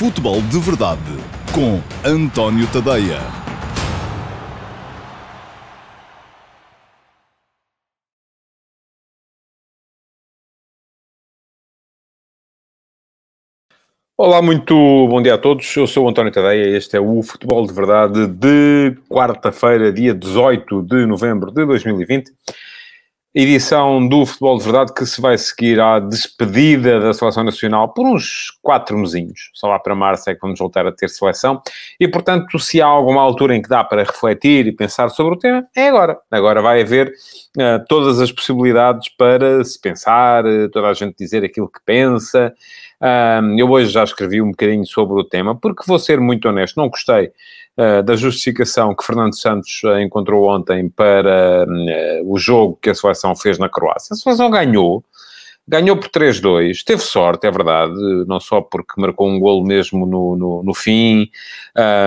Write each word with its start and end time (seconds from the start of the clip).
Futebol 0.00 0.40
de 0.40 0.58
Verdade 0.58 1.02
com 1.54 1.78
António 2.02 2.66
Tadeia. 2.72 3.18
Olá, 14.16 14.40
muito 14.40 14.74
bom 14.74 15.20
dia 15.20 15.34
a 15.34 15.38
todos. 15.38 15.76
Eu 15.76 15.86
sou 15.86 16.06
o 16.06 16.08
António 16.08 16.32
Tadeia 16.32 16.74
este 16.74 16.96
é 16.96 17.00
o 17.00 17.22
Futebol 17.22 17.66
de 17.66 17.74
Verdade 17.74 18.26
de 18.26 18.96
quarta-feira, 19.06 19.92
dia 19.92 20.14
18 20.14 20.80
de 20.80 21.04
novembro 21.04 21.52
de 21.52 21.66
2020 21.66 22.32
edição 23.32 24.06
do 24.08 24.26
Futebol 24.26 24.58
de 24.58 24.64
Verdade 24.64 24.92
que 24.92 25.06
se 25.06 25.20
vai 25.20 25.38
seguir 25.38 25.80
à 25.80 26.00
despedida 26.00 26.98
da 26.98 27.12
Seleção 27.12 27.44
Nacional 27.44 27.92
por 27.94 28.04
uns 28.04 28.50
quatro 28.60 28.98
mesinhos. 28.98 29.50
Só 29.54 29.68
lá 29.68 29.78
para 29.78 29.94
março 29.94 30.28
é 30.28 30.34
que 30.34 30.40
vamos 30.40 30.58
voltar 30.58 30.84
a 30.86 30.92
ter 30.92 31.08
seleção. 31.08 31.62
E, 31.98 32.08
portanto, 32.08 32.58
se 32.58 32.82
há 32.82 32.86
alguma 32.86 33.22
altura 33.22 33.54
em 33.54 33.62
que 33.62 33.68
dá 33.68 33.84
para 33.84 34.02
refletir 34.02 34.66
e 34.66 34.72
pensar 34.72 35.08
sobre 35.10 35.34
o 35.34 35.38
tema, 35.38 35.64
é 35.76 35.88
agora. 35.88 36.18
Agora 36.28 36.60
vai 36.60 36.82
haver 36.82 37.08
uh, 37.08 37.84
todas 37.88 38.20
as 38.20 38.32
possibilidades 38.32 39.08
para 39.16 39.62
se 39.62 39.80
pensar, 39.80 40.44
uh, 40.44 40.68
toda 40.70 40.88
a 40.88 40.94
gente 40.94 41.14
dizer 41.16 41.44
aquilo 41.44 41.68
que 41.68 41.80
pensa. 41.84 42.52
Uh, 43.00 43.56
eu 43.56 43.70
hoje 43.70 43.90
já 43.90 44.02
escrevi 44.02 44.42
um 44.42 44.50
bocadinho 44.50 44.84
sobre 44.84 45.20
o 45.20 45.24
tema, 45.24 45.54
porque 45.54 45.84
vou 45.86 46.00
ser 46.00 46.20
muito 46.20 46.48
honesto, 46.48 46.76
não 46.76 46.88
gostei 46.88 47.30
da 48.04 48.14
justificação 48.14 48.94
que 48.94 49.04
Fernando 49.04 49.34
Santos 49.34 49.82
uh, 49.84 49.98
encontrou 49.98 50.48
ontem 50.48 50.88
para 50.88 51.66
o 52.24 52.38
jogo 52.38 52.78
que 52.80 52.90
a 52.90 52.94
seleção 52.94 53.34
fez 53.34 53.58
na 53.58 53.68
Croácia. 53.68 54.12
A 54.12 54.16
seleção 54.16 54.50
ganhou, 54.50 55.02
ganhou 55.66 55.96
por 55.96 56.08
3-2, 56.08 56.82
teve 56.84 57.00
sorte, 57.00 57.46
é 57.46 57.50
verdade, 57.50 57.94
não 58.26 58.40
só 58.40 58.60
porque 58.60 59.00
marcou 59.00 59.28
um 59.28 59.38
golo 59.38 59.64
mesmo 59.64 60.04
no, 60.04 60.36
no, 60.36 60.62
no 60.64 60.74
fim, 60.74 61.30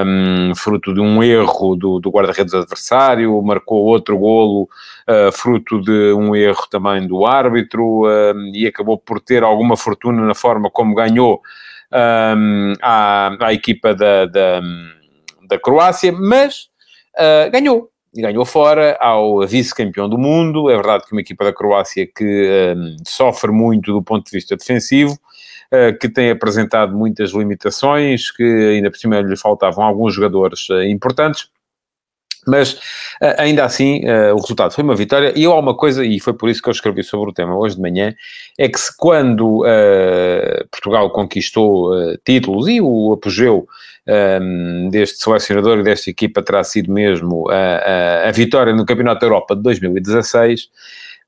um, 0.06 0.54
fruto 0.54 0.94
de 0.94 1.00
um 1.00 1.24
erro 1.24 1.76
do, 1.76 2.00
do 2.00 2.10
guarda-redes 2.10 2.54
adversário, 2.54 3.42
marcou 3.42 3.84
outro 3.86 4.18
golo, 4.18 4.64
uh, 5.10 5.32
fruto 5.32 5.82
de 5.82 6.14
um 6.14 6.36
erro 6.36 6.68
também 6.70 7.08
do 7.08 7.26
árbitro, 7.26 8.04
uh, 8.04 8.38
e 8.54 8.68
acabou 8.68 8.98
por 8.98 9.22
ter 9.22 9.44
alguma 9.44 9.78
fortuna 9.78 10.26
na 10.26 10.36
forma 10.36 10.70
como 10.70 10.94
ganhou 10.94 11.42
um, 11.94 12.74
à, 12.82 13.36
à 13.40 13.54
equipa 13.54 13.96
da, 13.96 14.26
da, 14.26 14.62
da 15.48 15.60
Croácia, 15.60 16.12
mas 16.12 16.70
uh, 17.18 17.52
ganhou 17.52 17.94
ganhou 18.22 18.46
fora 18.46 18.98
ao 19.00 19.46
vice-campeão 19.48 20.08
do 20.08 20.18
mundo. 20.18 20.70
É 20.70 20.76
verdade 20.76 21.06
que 21.06 21.14
uma 21.14 21.22
equipa 21.22 21.46
da 21.46 21.54
Croácia 21.54 22.06
que 22.06 22.74
um, 22.76 22.96
sofre 23.08 23.52
muito 23.52 23.92
do 23.92 24.04
ponto 24.04 24.26
de 24.26 24.32
vista 24.32 24.56
defensivo, 24.56 25.14
uh, 25.14 25.98
que 26.00 26.08
tem 26.08 26.30
apresentado 26.30 26.96
muitas 26.96 27.32
limitações, 27.32 28.30
que 28.30 28.44
ainda 28.44 28.92
por 28.92 28.98
cima 28.98 29.20
lhe 29.22 29.36
faltavam 29.36 29.84
alguns 29.84 30.14
jogadores 30.14 30.70
uh, 30.70 30.84
importantes. 30.84 31.50
Mas 32.46 32.74
uh, 32.74 33.36
ainda 33.38 33.64
assim, 33.64 34.02
o 34.36 34.36
resultado 34.36 34.74
foi 34.74 34.84
uma 34.84 34.96
vitória. 34.96 35.32
E 35.34 35.44
eu 35.44 35.54
há 35.54 35.60
uma 35.60 35.76
coisa, 35.76 36.06
e 36.06 36.20
foi 36.20 36.34
por 36.34 36.50
isso 36.50 36.62
que 36.62 36.68
eu 36.68 36.74
escrevi 36.74 37.02
sobre 37.02 37.30
o 37.30 37.34
tema 37.34 37.58
hoje 37.58 37.76
de 37.76 37.82
manhã, 37.82 38.14
é 38.60 38.68
que 38.68 38.78
se 38.78 38.96
quando 38.98 39.64
Portugal 40.70 41.10
conquistou 41.10 41.94
títulos 42.26 42.68
e 42.68 42.82
o 42.82 43.14
apogeu 43.14 43.66
um, 44.08 44.90
deste 44.90 45.18
selecionador 45.18 45.80
e 45.80 45.84
desta 45.84 46.10
equipa 46.10 46.42
terá 46.42 46.64
sido 46.64 46.92
mesmo 46.92 47.50
a, 47.50 47.56
a, 47.56 48.30
a 48.30 48.32
vitória 48.32 48.74
no 48.74 48.86
Campeonato 48.86 49.22
da 49.22 49.28
Europa 49.28 49.56
de 49.56 49.62
2016. 49.62 50.70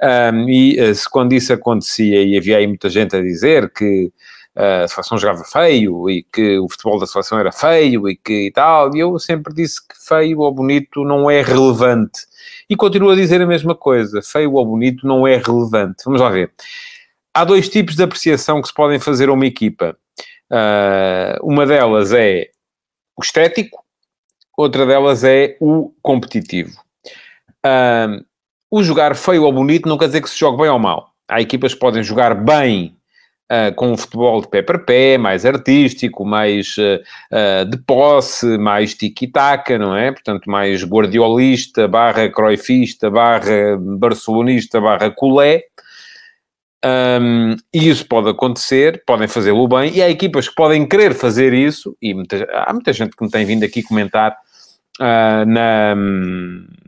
Um, 0.01 0.49
e 0.49 0.77
eh, 0.77 0.93
se 0.93 1.09
quando 1.09 1.31
isso 1.33 1.53
acontecia, 1.53 2.21
e 2.21 2.37
havia 2.37 2.57
aí 2.57 2.67
muita 2.67 2.89
gente 2.89 3.15
a 3.15 3.21
dizer 3.21 3.71
que 3.71 4.11
uh, 4.55 4.83
a 4.83 4.87
seleção 4.89 5.17
jogava 5.17 5.43
feio 5.45 6.09
e 6.09 6.21
que 6.21 6.59
o 6.59 6.67
futebol 6.69 6.99
da 6.99 7.07
seleção 7.07 7.39
era 7.39 7.51
feio 7.51 8.09
e 8.09 8.15
que 8.17 8.47
e 8.47 8.51
tal, 8.51 8.93
e 8.93 8.99
eu 8.99 9.17
sempre 9.19 9.53
disse 9.53 9.79
que 9.87 9.95
feio 10.05 10.39
ou 10.39 10.51
bonito 10.53 11.05
não 11.05 11.31
é 11.31 11.41
relevante. 11.41 12.21
E 12.69 12.75
continuo 12.75 13.11
a 13.11 13.15
dizer 13.15 13.41
a 13.41 13.47
mesma 13.47 13.73
coisa: 13.73 14.21
feio 14.21 14.53
ou 14.53 14.65
bonito 14.65 15.07
não 15.07 15.25
é 15.25 15.37
relevante. 15.37 16.03
Vamos 16.05 16.19
lá 16.19 16.29
ver. 16.29 16.51
Há 17.33 17.45
dois 17.45 17.69
tipos 17.69 17.95
de 17.95 18.03
apreciação 18.03 18.61
que 18.61 18.67
se 18.67 18.73
podem 18.73 18.99
fazer 18.99 19.29
a 19.29 19.33
uma 19.33 19.45
equipa. 19.45 19.97
Uh, 20.51 21.39
uma 21.43 21.65
delas 21.65 22.11
é 22.13 22.49
o 23.17 23.23
estético, 23.23 23.83
outra 24.57 24.85
delas 24.85 25.23
é 25.23 25.57
o 25.59 25.93
competitivo. 26.01 26.79
Um, 27.65 28.23
o 28.69 28.83
jogar 28.83 29.15
feio 29.15 29.43
ou 29.43 29.51
bonito 29.53 29.87
não 29.87 29.97
quer 29.97 30.07
dizer 30.07 30.21
que 30.21 30.29
se 30.29 30.37
jogue 30.37 30.57
bem 30.57 30.69
ou 30.69 30.79
mal. 30.79 31.11
Há 31.27 31.41
equipas 31.41 31.73
que 31.73 31.79
podem 31.79 32.03
jogar 32.03 32.35
bem 32.35 32.95
uh, 33.51 33.73
com 33.75 33.93
o 33.93 33.97
futebol 33.97 34.41
de 34.41 34.47
pé 34.47 34.61
para 34.61 34.79
pé, 34.79 35.17
mais 35.17 35.45
artístico, 35.45 36.25
mais 36.25 36.75
uh, 36.77 37.01
uh, 37.31 37.65
de 37.65 37.77
posse, 37.77 38.57
mais 38.57 38.93
tiki-taka, 38.93 39.77
não 39.77 39.95
é? 39.95 40.11
Portanto, 40.11 40.49
mais 40.49 40.83
guardiolista, 40.83 41.87
barra 41.87 42.29
croifista, 42.29 43.09
barra 43.09 43.77
barcelonista, 43.79 44.79
barra 44.81 45.09
culé. 45.09 45.63
Um, 46.85 47.55
e 47.73 47.89
isso 47.89 48.07
pode 48.07 48.29
acontecer, 48.29 49.03
podem 49.07 49.27
fazê-lo 49.27 49.67
bem, 49.67 49.91
e 49.95 50.03
há 50.03 50.09
equipas 50.09 50.47
que 50.47 50.53
podem 50.53 50.87
querer 50.87 51.15
fazer 51.15 51.51
isso, 51.51 51.97
e 51.99 52.13
muita, 52.13 52.47
há 52.53 52.71
muita 52.71 52.93
gente 52.93 53.15
que 53.15 53.23
me 53.23 53.31
tem 53.31 53.43
vindo 53.43 53.63
aqui 53.63 53.81
comentar 53.81 54.37
uh, 54.99 55.45
na, 55.47 55.95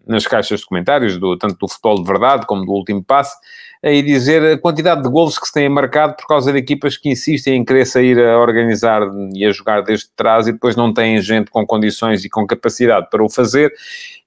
nas 0.05 0.27
caixas 0.27 0.59
de 0.59 0.67
comentários, 0.67 1.17
do, 1.17 1.35
tanto 1.35 1.57
do 1.57 1.67
futebol 1.67 1.95
de 1.95 2.07
verdade 2.07 2.45
como 2.45 2.63
do 2.63 2.73
último 2.73 3.03
passe, 3.03 3.35
e 3.83 4.01
dizer 4.01 4.53
a 4.53 4.57
quantidade 4.57 5.03
de 5.03 5.09
golos 5.09 5.37
que 5.37 5.47
se 5.47 5.53
têm 5.53 5.69
marcado 5.69 6.15
por 6.15 6.27
causa 6.27 6.51
de 6.51 6.57
equipas 6.57 6.97
que 6.97 7.09
insistem 7.09 7.55
em 7.55 7.65
querer 7.65 7.85
sair 7.85 8.19
a 8.19 8.39
organizar 8.39 9.01
e 9.33 9.45
a 9.45 9.51
jogar 9.51 9.81
desde 9.81 10.09
trás 10.15 10.47
e 10.47 10.51
depois 10.51 10.75
não 10.75 10.93
têm 10.93 11.21
gente 11.21 11.51
com 11.51 11.65
condições 11.65 12.25
e 12.25 12.29
com 12.29 12.45
capacidade 12.45 13.07
para 13.09 13.23
o 13.23 13.29
fazer, 13.29 13.73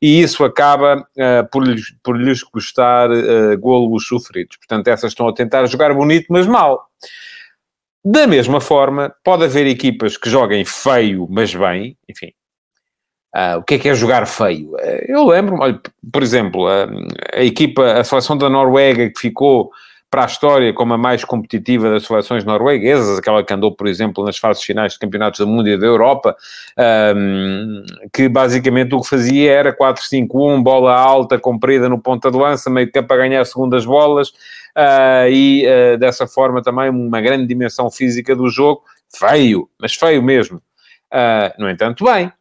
e 0.00 0.20
isso 0.20 0.44
acaba 0.44 1.00
uh, 1.00 1.50
por, 1.50 1.66
lhes, 1.66 1.94
por 2.02 2.16
lhes 2.16 2.42
custar 2.42 3.10
uh, 3.10 3.58
golos 3.58 4.06
sofridos. 4.06 4.56
Portanto, 4.56 4.88
essas 4.88 5.12
estão 5.12 5.28
a 5.28 5.34
tentar 5.34 5.66
jogar 5.66 5.92
bonito, 5.94 6.26
mas 6.30 6.46
mal. 6.46 6.88
Da 8.04 8.26
mesma 8.26 8.60
forma, 8.60 9.14
pode 9.22 9.44
haver 9.44 9.66
equipas 9.66 10.16
que 10.16 10.30
joguem 10.30 10.64
feio, 10.64 11.26
mas 11.28 11.54
bem, 11.54 11.98
enfim, 12.08 12.32
Uh, 13.34 13.58
o 13.58 13.62
que 13.62 13.74
é 13.74 13.78
que 13.78 13.88
é 13.88 13.94
jogar 13.94 14.26
feio? 14.26 14.72
Uh, 14.72 15.04
eu 15.06 15.26
lembro, 15.26 15.56
olha, 15.60 15.80
por 16.12 16.22
exemplo, 16.22 16.66
a, 16.66 16.88
a 17.34 17.42
equipa, 17.44 17.92
a 17.92 18.04
seleção 18.04 18.36
da 18.36 18.50
Noruega 18.50 19.08
que 19.10 19.20
ficou 19.20 19.70
para 20.10 20.24
a 20.24 20.26
história 20.26 20.74
como 20.74 20.92
a 20.92 20.98
mais 20.98 21.24
competitiva 21.24 21.88
das 21.88 22.04
seleções 22.04 22.44
norueguesas, 22.44 23.18
aquela 23.18 23.44
que 23.44 23.54
andou, 23.54 23.72
por 23.72 23.86
exemplo, 23.86 24.24
nas 24.24 24.36
fases 24.36 24.62
finais 24.62 24.94
de 24.94 24.98
campeonatos 24.98 25.38
do 25.38 25.46
mundo 25.46 25.68
e 25.68 25.78
da 25.78 25.86
Europa, 25.86 26.36
um, 27.16 27.84
que 28.12 28.28
basicamente 28.28 28.92
o 28.92 29.00
que 29.00 29.08
fazia 29.08 29.52
era 29.52 29.76
4-5-1, 29.76 30.62
bola 30.64 30.92
alta, 30.92 31.38
comprida 31.38 31.88
no 31.88 32.00
ponta 32.00 32.28
de 32.28 32.36
lança, 32.36 32.68
meio 32.68 32.90
que 32.90 33.00
para 33.00 33.18
ganhar 33.18 33.44
segundas 33.44 33.86
bolas, 33.86 34.30
uh, 34.30 35.30
e 35.30 35.64
uh, 35.64 35.96
dessa 35.96 36.26
forma 36.26 36.60
também 36.60 36.90
uma 36.90 37.20
grande 37.20 37.46
dimensão 37.46 37.88
física 37.88 38.34
do 38.34 38.48
jogo, 38.48 38.82
feio, 39.16 39.68
mas 39.80 39.94
feio 39.94 40.20
mesmo. 40.20 40.60
Uh, 41.12 41.54
no 41.56 41.70
entanto, 41.70 42.04
bem, 42.04 42.32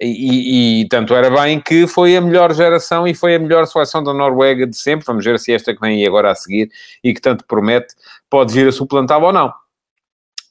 e, 0.00 0.80
e, 0.80 0.88
tanto 0.88 1.14
era 1.14 1.30
bem 1.30 1.60
que 1.60 1.86
foi 1.86 2.16
a 2.16 2.20
melhor 2.20 2.54
geração 2.54 3.06
e 3.06 3.14
foi 3.14 3.34
a 3.34 3.38
melhor 3.38 3.66
seleção 3.66 4.02
da 4.02 4.14
Noruega 4.14 4.66
de 4.66 4.76
sempre. 4.76 5.04
Vamos 5.04 5.24
ver 5.24 5.38
se 5.38 5.52
esta 5.52 5.74
que 5.74 5.80
vem 5.80 6.06
agora 6.06 6.30
a 6.30 6.34
seguir 6.34 6.70
e 7.02 7.12
que 7.12 7.20
tanto 7.20 7.44
promete 7.44 7.94
pode 8.30 8.52
vir 8.52 8.68
a 8.68 8.72
suplantá-lo 8.72 9.26
ou 9.26 9.32
não. 9.32 9.52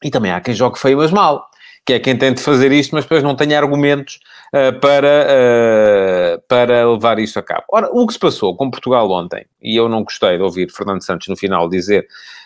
E 0.03 0.09
também 0.09 0.31
há 0.31 0.41
quem 0.41 0.53
jogue 0.53 0.79
feio, 0.79 0.97
mas 0.97 1.11
mal. 1.11 1.45
Que 1.85 1.93
é 1.93 1.99
quem 1.99 2.17
tente 2.17 2.41
fazer 2.41 2.71
isto, 2.73 2.93
mas 2.93 3.05
depois 3.05 3.23
não 3.23 3.33
tem 3.33 3.55
argumentos 3.55 4.19
uh, 4.53 4.77
para, 4.81 5.25
uh, 5.25 6.41
para 6.49 6.85
levar 6.85 7.17
isto 7.17 7.39
a 7.39 7.43
cabo. 7.43 7.63
Ora, 7.71 7.89
o 7.93 8.05
que 8.05 8.11
se 8.11 8.19
passou 8.19 8.57
com 8.57 8.69
Portugal 8.69 9.09
ontem, 9.09 9.45
e 9.61 9.77
eu 9.77 9.87
não 9.87 10.03
gostei 10.03 10.35
de 10.35 10.43
ouvir 10.43 10.69
Fernando 10.69 11.01
Santos 11.01 11.29
no 11.29 11.37
final 11.37 11.69
dizer 11.69 12.05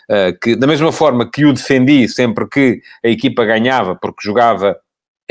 uh, 0.09 0.38
que, 0.40 0.56
da 0.56 0.67
mesma 0.67 0.91
forma 0.91 1.28
que 1.28 1.44
o 1.44 1.53
defendi 1.53 2.07
sempre 2.07 2.47
que 2.47 2.81
a 3.03 3.07
equipa 3.09 3.44
ganhava, 3.44 3.95
porque 3.95 4.28
jogava 4.28 4.78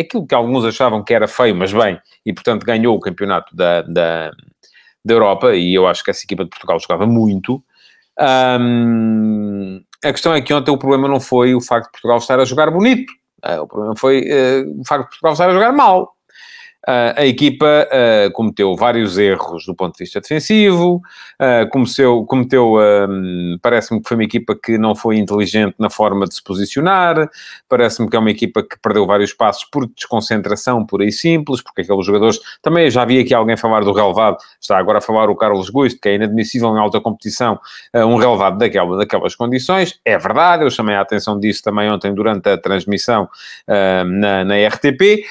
aquilo 0.01 0.27
que 0.27 0.35
alguns 0.35 0.65
achavam 0.65 1.03
que 1.05 1.15
era 1.15 1.29
feio, 1.29 1.55
mas 1.55 1.73
bem, 1.73 1.99
e 2.25 2.33
portanto 2.33 2.65
ganhou 2.65 2.97
o 2.97 3.01
campeonato 3.01 3.55
da, 3.55 3.83
da, 3.83 4.31
da 5.05 5.15
Europa, 5.15 5.55
e 5.55 5.75
eu 5.75 5.87
acho 5.87 6.03
que 6.05 6.11
essa 6.11 6.25
equipa 6.25 6.45
de 6.45 6.51
Portugal 6.51 6.79
jogava 6.81 7.07
muito. 7.07 7.63
Um, 8.19 9.83
a 10.05 10.13
questão 10.13 10.35
é 10.35 10.41
que 10.41 10.53
ontem 10.53 10.71
o 10.71 10.79
problema 10.79 11.09
não 11.09 11.21
foi 11.21 11.55
o 11.55 11.61
facto 11.61 11.87
de 11.87 11.93
Portugal 11.93 12.19
estar 12.19 12.41
a 12.41 12.45
jogar 12.45 12.71
bonito, 12.71 13.11
uh, 13.45 13.63
o 13.63 13.67
problema 13.67 13.95
foi 13.97 14.21
uh, 14.23 14.81
o 14.81 14.87
facto 14.87 15.05
de 15.05 15.11
Portugal 15.11 15.33
estar 15.33 15.49
a 15.51 15.55
jogar 15.55 15.73
mal. 15.73 16.15
Uh, 16.89 17.13
a 17.15 17.27
equipa 17.27 17.67
uh, 17.67 18.33
cometeu 18.33 18.75
vários 18.75 19.19
erros 19.19 19.67
do 19.67 19.75
ponto 19.75 19.93
de 19.93 20.05
vista 20.05 20.19
defensivo, 20.19 21.03
uh, 21.39 21.69
cometeu, 21.69 22.25
cometeu 22.25 22.77
parece-me 23.61 24.01
que 24.01 24.09
foi 24.09 24.17
uma 24.17 24.25
equipa 24.25 24.57
que 24.57 24.79
não 24.79 24.95
foi 24.95 25.19
inteligente 25.19 25.75
na 25.79 25.91
forma 25.91 26.27
de 26.27 26.35
se 26.35 26.43
posicionar, 26.43 27.29
parece-me 27.69 28.09
que 28.09 28.17
é 28.17 28.19
uma 28.19 28.31
equipa 28.31 28.63
que 28.63 28.79
perdeu 28.79 29.07
vários 29.07 29.35
passos 29.35 29.65
por 29.65 29.87
desconcentração 29.87 30.85
pura 30.87 31.05
e 31.05 31.13
simples, 31.13 31.61
porque 31.61 31.83
aqueles 31.83 32.07
jogadores, 32.07 32.41
também 32.63 32.91
já 32.91 33.05
vi 33.05 33.21
aqui 33.21 33.35
alguém 33.35 33.59
falar 33.59 33.85
do 33.85 33.93
relevado, 33.93 34.39
está 34.59 34.79
agora 34.79 34.99
a 34.99 35.03
falar 35.03 35.29
o 35.29 35.37
Carlos 35.37 35.69
Gusto, 35.69 36.01
que 36.01 36.09
é 36.09 36.15
inadmissível 36.15 36.75
em 36.75 36.81
alta 36.81 37.01
competição 37.01 37.59
um 37.95 38.17
relevado 38.17 38.57
daquela, 38.57 38.97
daquelas 38.97 39.35
condições, 39.35 40.01
é 40.05 40.17
verdade, 40.17 40.65
eu 40.65 40.71
chamei 40.71 40.95
a 40.95 41.03
atenção 41.03 41.39
disso 41.39 41.63
também 41.63 41.91
ontem 41.91 42.15
durante 42.15 42.49
a 42.49 42.57
transmissão 42.57 43.29
na, 43.67 44.45
na 44.45 44.55
RTP, 44.69 45.25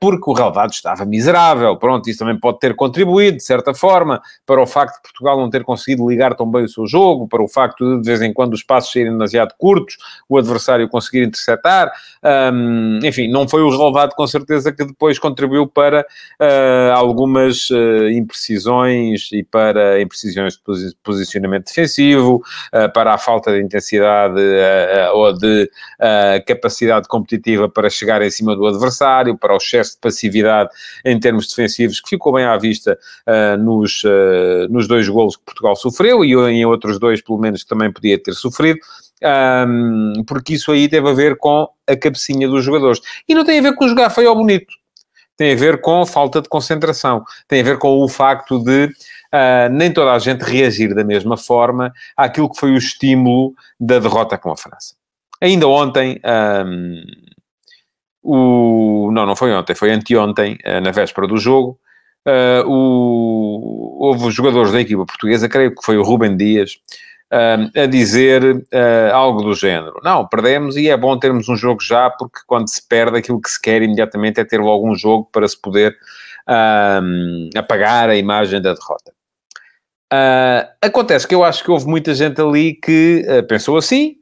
porque 0.00 0.30
o 0.30 0.32
relevado 0.32 0.72
está 0.72 0.87
estava 0.92 1.08
miserável. 1.08 1.76
Pronto, 1.76 2.08
isso 2.08 2.18
também 2.18 2.38
pode 2.38 2.58
ter 2.58 2.74
contribuído, 2.74 3.36
de 3.36 3.44
certa 3.44 3.74
forma, 3.74 4.20
para 4.46 4.60
o 4.60 4.66
facto 4.66 4.96
de 4.96 5.02
Portugal 5.02 5.38
não 5.38 5.50
ter 5.50 5.64
conseguido 5.64 6.08
ligar 6.08 6.34
tão 6.34 6.50
bem 6.50 6.64
o 6.64 6.68
seu 6.68 6.86
jogo, 6.86 7.28
para 7.28 7.42
o 7.42 7.48
facto 7.48 7.84
de, 7.84 8.02
de 8.02 8.08
vez 8.08 8.22
em 8.22 8.32
quando, 8.32 8.54
os 8.54 8.62
passos 8.62 8.92
serem 8.92 9.12
demasiado 9.12 9.54
curtos, 9.58 9.96
o 10.28 10.38
adversário 10.38 10.88
conseguir 10.88 11.24
interceptar. 11.24 11.90
Um, 12.52 12.98
enfim, 13.04 13.28
não 13.28 13.48
foi 13.48 13.62
o 13.62 13.70
relevado, 13.70 14.14
com 14.14 14.26
certeza, 14.26 14.72
que 14.72 14.84
depois 14.84 15.18
contribuiu 15.18 15.66
para 15.66 16.00
uh, 16.40 16.92
algumas 16.94 17.70
uh, 17.70 18.08
imprecisões 18.10 19.28
e 19.32 19.42
para 19.42 20.00
imprecisões 20.00 20.54
de 20.54 20.96
posicionamento 21.02 21.66
defensivo, 21.66 22.42
uh, 22.74 22.92
para 22.92 23.14
a 23.14 23.18
falta 23.18 23.52
de 23.52 23.62
intensidade 23.62 24.40
ou 25.12 25.32
de 25.32 25.70
capacidade 26.46 27.08
competitiva 27.08 27.68
para 27.68 27.90
chegar 27.90 28.22
em 28.22 28.30
cima 28.30 28.54
do 28.54 28.66
adversário, 28.66 29.36
para 29.36 29.54
o 29.54 29.56
excesso 29.56 29.92
de 29.92 30.00
passividade 30.00 30.70
em 31.04 31.18
termos 31.18 31.48
defensivos, 31.48 32.00
que 32.00 32.10
ficou 32.10 32.32
bem 32.32 32.44
à 32.44 32.56
vista 32.56 32.98
uh, 33.26 33.56
nos, 33.56 34.02
uh, 34.04 34.68
nos 34.70 34.86
dois 34.88 35.08
golos 35.08 35.36
que 35.36 35.44
Portugal 35.44 35.76
sofreu 35.76 36.24
e 36.24 36.32
em 36.32 36.64
outros 36.64 36.98
dois, 36.98 37.22
pelo 37.22 37.38
menos, 37.38 37.62
que 37.62 37.68
também 37.68 37.92
podia 37.92 38.18
ter 38.22 38.32
sofrido. 38.34 38.78
Um, 39.22 40.24
porque 40.26 40.54
isso 40.54 40.70
aí 40.70 40.88
teve 40.88 41.08
a 41.08 41.12
ver 41.12 41.36
com 41.36 41.68
a 41.86 41.96
cabecinha 41.96 42.48
dos 42.48 42.64
jogadores. 42.64 43.00
E 43.28 43.34
não 43.34 43.44
tem 43.44 43.58
a 43.58 43.62
ver 43.62 43.74
com 43.74 43.88
jogar 43.88 44.10
feio 44.10 44.30
ou 44.30 44.36
bonito. 44.36 44.72
Tem 45.36 45.52
a 45.52 45.56
ver 45.56 45.80
com 45.80 46.04
falta 46.04 46.42
de 46.42 46.48
concentração. 46.48 47.24
Tem 47.46 47.60
a 47.60 47.64
ver 47.64 47.78
com 47.78 48.02
o 48.02 48.08
facto 48.08 48.62
de 48.62 48.86
uh, 48.86 49.72
nem 49.72 49.92
toda 49.92 50.12
a 50.12 50.18
gente 50.18 50.42
reagir 50.42 50.94
da 50.94 51.04
mesma 51.04 51.36
forma 51.36 51.92
àquilo 52.16 52.50
que 52.50 52.58
foi 52.58 52.72
o 52.72 52.76
estímulo 52.76 53.54
da 53.78 53.98
derrota 53.98 54.36
com 54.36 54.50
a 54.50 54.56
França. 54.56 54.94
Ainda 55.40 55.68
ontem, 55.68 56.20
um, 56.66 57.02
o... 58.22 59.10
Não, 59.12 59.26
não 59.26 59.36
foi 59.36 59.52
ontem, 59.52 59.74
foi 59.74 59.90
anteontem, 59.90 60.58
eh, 60.64 60.80
na 60.80 60.90
véspera 60.90 61.26
do 61.26 61.36
jogo. 61.36 61.78
Uh, 62.26 62.68
o... 62.68 64.06
Houve 64.06 64.26
os 64.26 64.34
jogadores 64.34 64.72
da 64.72 64.80
equipa 64.80 65.06
portuguesa, 65.06 65.48
creio 65.48 65.74
que 65.74 65.84
foi 65.84 65.96
o 65.96 66.02
Rubem 66.02 66.36
Dias, 66.36 66.78
uh, 67.32 67.80
a 67.80 67.86
dizer 67.86 68.66
algo 69.12 69.42
do 69.42 69.54
género. 69.54 70.00
Não, 70.04 70.26
perdemos 70.26 70.76
e 70.76 70.88
é 70.88 70.96
bom 70.96 71.18
termos 71.18 71.48
um 71.48 71.56
jogo 71.56 71.82
já, 71.82 72.10
porque 72.10 72.40
quando 72.46 72.68
se 72.68 72.86
perde, 72.86 73.18
aquilo 73.18 73.40
que 73.40 73.50
se 73.50 73.60
quer 73.60 73.82
imediatamente 73.82 74.40
é 74.40 74.44
ter 74.44 74.60
logo 74.60 74.88
um 74.88 74.94
jogo 74.94 75.28
para 75.32 75.48
se 75.48 75.60
poder 75.60 75.96
apagar 77.54 78.08
a 78.08 78.16
imagem 78.16 78.62
da 78.62 78.72
derrota. 78.72 79.12
acontece 80.80 81.28
que 81.28 81.34
eu 81.34 81.44
acho 81.44 81.62
que 81.62 81.70
houve 81.70 81.86
muita 81.86 82.14
gente 82.14 82.40
ali 82.40 82.72
que 82.72 83.22
pensou 83.46 83.76
assim, 83.76 84.17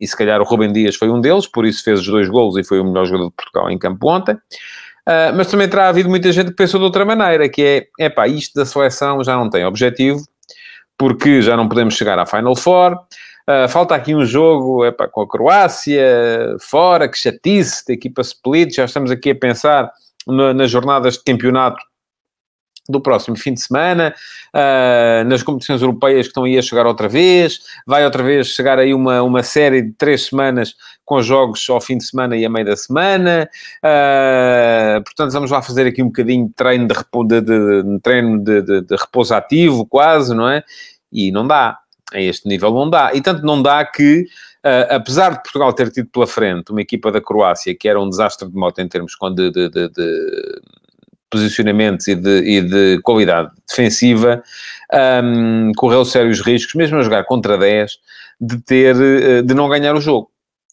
e 0.00 0.06
se 0.06 0.16
calhar 0.16 0.40
o 0.40 0.44
Rubem 0.44 0.72
Dias 0.72 0.96
foi 0.96 1.10
um 1.10 1.20
deles, 1.20 1.46
por 1.46 1.66
isso 1.66 1.84
fez 1.84 2.00
os 2.00 2.06
dois 2.06 2.28
golos 2.28 2.56
e 2.56 2.64
foi 2.64 2.80
o 2.80 2.84
melhor 2.84 3.04
jogador 3.04 3.28
de 3.28 3.34
Portugal 3.36 3.70
em 3.70 3.78
campo 3.78 4.08
ontem. 4.08 4.34
Uh, 4.34 5.34
mas 5.36 5.48
também 5.48 5.68
terá 5.68 5.88
havido 5.88 6.08
muita 6.08 6.30
gente 6.30 6.50
que 6.50 6.56
pensou 6.56 6.78
de 6.78 6.84
outra 6.84 7.04
maneira, 7.04 7.48
que 7.48 7.88
é, 7.98 8.06
epá, 8.06 8.28
isto 8.28 8.54
da 8.54 8.64
seleção 8.64 9.22
já 9.24 9.34
não 9.34 9.50
tem 9.50 9.64
objetivo, 9.64 10.20
porque 10.96 11.42
já 11.42 11.56
não 11.56 11.68
podemos 11.68 11.94
chegar 11.94 12.18
à 12.18 12.26
Final 12.26 12.54
Four, 12.54 12.94
uh, 12.94 13.68
falta 13.68 13.94
aqui 13.94 14.14
um 14.14 14.24
jogo 14.24 14.84
epá, 14.84 15.08
com 15.08 15.22
a 15.22 15.28
Croácia, 15.28 16.56
fora, 16.60 17.08
que 17.08 17.18
chatice, 17.18 17.84
da 17.86 17.94
equipa 17.94 18.22
split, 18.22 18.74
já 18.76 18.84
estamos 18.84 19.10
aqui 19.10 19.30
a 19.30 19.34
pensar 19.34 19.90
na, 20.26 20.54
nas 20.54 20.70
jornadas 20.70 21.14
de 21.14 21.24
campeonato 21.24 21.82
do 22.90 23.00
próximo 23.00 23.36
fim 23.36 23.54
de 23.54 23.60
semana, 23.60 24.14
uh, 24.54 25.24
nas 25.28 25.42
competições 25.42 25.80
europeias 25.80 26.26
que 26.26 26.30
estão 26.30 26.44
aí 26.44 26.58
a 26.58 26.62
chegar 26.62 26.86
outra 26.86 27.08
vez, 27.08 27.60
vai 27.86 28.04
outra 28.04 28.22
vez 28.22 28.48
chegar 28.48 28.78
aí 28.78 28.92
uma, 28.92 29.22
uma 29.22 29.42
série 29.42 29.82
de 29.82 29.92
três 29.92 30.26
semanas 30.26 30.74
com 31.04 31.22
jogos 31.22 31.68
ao 31.68 31.80
fim 31.80 31.98
de 31.98 32.04
semana 32.04 32.36
e 32.36 32.44
a 32.44 32.50
meio 32.50 32.66
da 32.66 32.76
semana, 32.76 33.48
uh, 33.78 35.02
portanto 35.02 35.32
vamos 35.32 35.50
lá 35.50 35.60
fazer 35.62 35.86
aqui 35.86 36.02
um 36.02 36.06
bocadinho 36.06 36.46
de 36.46 36.54
treino 36.54 36.86
de, 36.86 36.94
de, 36.94 37.40
de, 37.40 37.82
de 37.82 38.00
treino 38.00 38.38
de, 38.38 38.82
de, 38.82 38.96
repouso 38.96 39.34
ativo 39.34 39.86
quase, 39.86 40.34
não 40.34 40.48
é? 40.48 40.62
E 41.12 41.32
não 41.32 41.46
dá, 41.46 41.78
a 42.12 42.20
este 42.20 42.48
nível 42.48 42.72
não 42.72 42.88
dá, 42.88 43.12
e 43.14 43.20
tanto 43.20 43.44
não 43.44 43.62
dá 43.62 43.84
que 43.84 44.26
Uh, 44.60 44.84
apesar 44.90 45.30
de 45.30 45.42
Portugal 45.42 45.72
ter 45.72 45.90
tido 45.90 46.10
pela 46.10 46.26
frente 46.26 46.70
uma 46.70 46.82
equipa 46.82 47.10
da 47.10 47.18
Croácia 47.18 47.74
que 47.74 47.88
era 47.88 47.98
um 47.98 48.10
desastre 48.10 48.46
de 48.46 48.54
moto 48.54 48.78
em 48.78 48.86
termos 48.86 49.14
de, 49.34 49.50
de, 49.50 49.70
de, 49.70 49.88
de 49.88 50.60
posicionamentos 51.30 52.08
e 52.08 52.14
de, 52.14 52.38
e 52.40 52.60
de 52.60 53.00
qualidade 53.02 53.50
defensiva, 53.68 54.42
um, 55.22 55.72
correu 55.76 56.04
sérios 56.04 56.40
riscos, 56.40 56.74
mesmo 56.74 56.98
a 56.98 57.02
jogar 57.02 57.24
contra 57.24 57.56
10, 57.56 57.98
de 58.40 58.58
ter, 58.62 58.96
eh, 58.96 59.42
de 59.42 59.54
não 59.54 59.68
ganhar 59.68 59.94
o 59.94 60.00
jogo. 60.00 60.30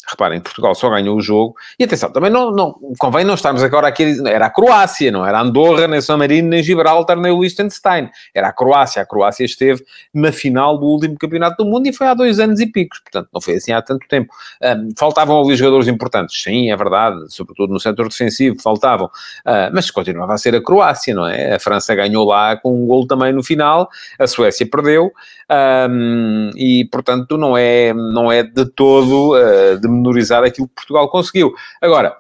Reparem, 0.10 0.40
Portugal 0.40 0.74
só 0.74 0.90
ganhou 0.90 1.18
o 1.18 1.22
jogo. 1.22 1.56
E 1.78 1.84
atenção, 1.84 2.10
também 2.10 2.32
não, 2.32 2.52
não 2.52 2.80
convém 2.98 3.26
não 3.26 3.34
estarmos 3.34 3.62
agora 3.62 3.88
aqui 3.88 4.18
era 4.26 4.46
a 4.46 4.50
Croácia, 4.50 5.12
não 5.12 5.26
era 5.26 5.42
Andorra, 5.42 5.88
nem 5.88 6.00
San 6.00 6.18
Marino, 6.18 6.48
nem 6.48 6.64
Gibraltar, 6.64 7.20
nem 7.20 7.32
o 7.32 7.42
Liechtenstein. 7.42 8.10
Era 8.34 8.48
a 8.48 8.54
Croácia. 8.54 9.02
A 9.02 9.06
Croácia 9.06 9.44
esteve 9.44 9.84
na 10.14 10.32
final 10.32 10.78
do 10.78 10.86
último 10.86 11.18
campeonato 11.18 11.64
do 11.64 11.70
mundo 11.70 11.88
e 11.88 11.94
foi 11.94 12.08
há 12.08 12.14
dois 12.14 12.40
anos 12.40 12.60
e 12.60 12.68
picos. 12.68 13.00
Portanto, 13.00 13.30
não 13.34 13.42
foi 13.42 13.56
assim 13.56 13.74
há 13.74 13.82
tanto 13.82 14.08
tempo. 14.08 14.34
Um, 14.64 14.94
faltavam 14.98 15.42
ali 15.42 15.56
jogadores 15.56 15.88
importantes. 15.88 16.42
Sim, 16.42 16.72
é 16.72 16.78
verdade. 16.78 17.18
Sobretudo 17.28 17.74
no 17.74 17.80
setor 17.80 18.08
defensivo, 18.08 18.56
faltavam. 18.62 19.08
Uh, 19.08 19.70
mas 19.74 19.92
continuava 19.92 20.34
a 20.34 20.38
ser 20.38 20.56
a 20.56 20.64
Croácia, 20.64 21.14
não 21.14 21.28
é? 21.28 21.56
A 21.56 21.60
França 21.60 21.94
ganhou 21.94 22.26
lá 22.26 22.56
com 22.56 22.84
um 22.84 22.88
gol 22.88 23.06
também 23.06 23.34
no 23.34 23.44
final. 23.44 23.90
A 24.18 24.26
Suécia 24.26 24.66
perdeu. 24.70 25.12
Um, 25.50 26.50
e, 26.56 26.86
portanto, 26.92 27.38
não 27.38 27.58
é, 27.58 27.94
não 27.94 28.32
é 28.32 28.44
de 28.44 28.66
todo 28.66 29.34
uh, 29.36 29.80
de 29.80 29.88
menorizar 29.98 30.44
aquilo 30.44 30.68
que 30.68 30.76
Portugal 30.76 31.10
conseguiu. 31.10 31.54
Agora, 31.82 32.16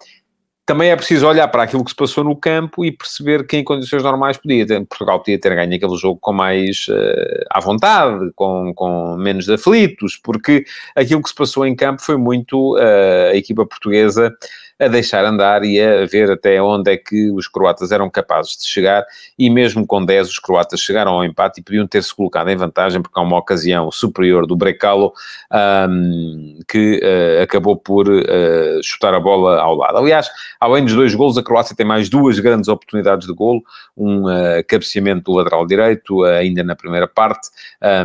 também 0.67 0.89
é 0.89 0.95
preciso 0.97 1.25
olhar 1.25 1.47
para 1.47 1.63
aquilo 1.63 1.81
que 1.81 1.91
se 1.91 1.95
passou 1.95 2.25
no 2.25 2.35
campo 2.35 2.83
e 2.83 2.91
perceber 2.91 3.47
que 3.47 3.55
em 3.55 3.63
condições 3.63 4.03
normais 4.03 4.35
podia 4.35 4.67
ter, 4.67 4.85
Portugal 4.85 5.19
podia 5.19 5.39
ter 5.39 5.55
ganho 5.55 5.73
aquele 5.73 5.95
jogo 5.95 6.19
com 6.19 6.33
mais 6.33 6.87
uh, 6.89 7.45
à 7.49 7.61
vontade, 7.61 8.31
com, 8.35 8.73
com 8.75 9.15
menos 9.15 9.49
aflitos, 9.49 10.19
porque 10.21 10.65
aquilo 10.93 11.23
que 11.23 11.29
se 11.29 11.35
passou 11.35 11.65
em 11.65 11.73
campo 11.73 12.01
foi 12.01 12.17
muito 12.17 12.75
uh, 12.75 13.31
a 13.31 13.35
equipa 13.37 13.65
portuguesa 13.65 14.35
a 14.79 14.87
deixar 14.87 15.25
andar 15.25 15.63
e 15.63 15.81
a 15.81 16.05
ver 16.05 16.31
até 16.31 16.61
onde 16.61 16.91
é 16.91 16.97
que 16.97 17.31
os 17.31 17.47
croatas 17.47 17.91
eram 17.91 18.09
capazes 18.09 18.57
de 18.57 18.65
chegar, 18.65 19.05
e 19.37 19.49
mesmo 19.49 19.85
com 19.87 20.03
10 20.03 20.29
os 20.29 20.39
croatas 20.39 20.79
chegaram 20.79 21.13
ao 21.13 21.25
empate 21.25 21.59
e 21.59 21.63
podiam 21.63 21.87
ter-se 21.87 22.13
colocado 22.13 22.49
em 22.49 22.55
vantagem, 22.55 23.01
porque 23.01 23.19
há 23.19 23.23
uma 23.23 23.37
ocasião 23.37 23.91
superior 23.91 24.45
do 24.45 24.55
Brecalo 24.55 25.13
um, 25.89 26.59
que 26.67 27.01
uh, 27.03 27.43
acabou 27.43 27.75
por 27.75 28.07
uh, 28.07 28.83
chutar 28.83 29.13
a 29.13 29.19
bola 29.19 29.59
ao 29.59 29.75
lado. 29.75 29.97
Aliás, 29.97 30.29
além 30.59 30.85
dos 30.85 30.93
dois 30.93 31.15
golos, 31.15 31.37
a 31.37 31.43
Croácia 31.43 31.75
tem 31.75 31.85
mais 31.85 32.07
duas 32.07 32.39
grandes 32.39 32.67
oportunidades 32.69 33.25
de 33.25 33.33
golo, 33.33 33.63
um 33.95 34.25
uh, 34.25 34.63
cabeceamento 34.67 35.31
do 35.31 35.37
lateral 35.37 35.65
direito, 35.65 36.23
ainda 36.23 36.63
na 36.63 36.75
primeira 36.75 37.07
parte, 37.07 37.49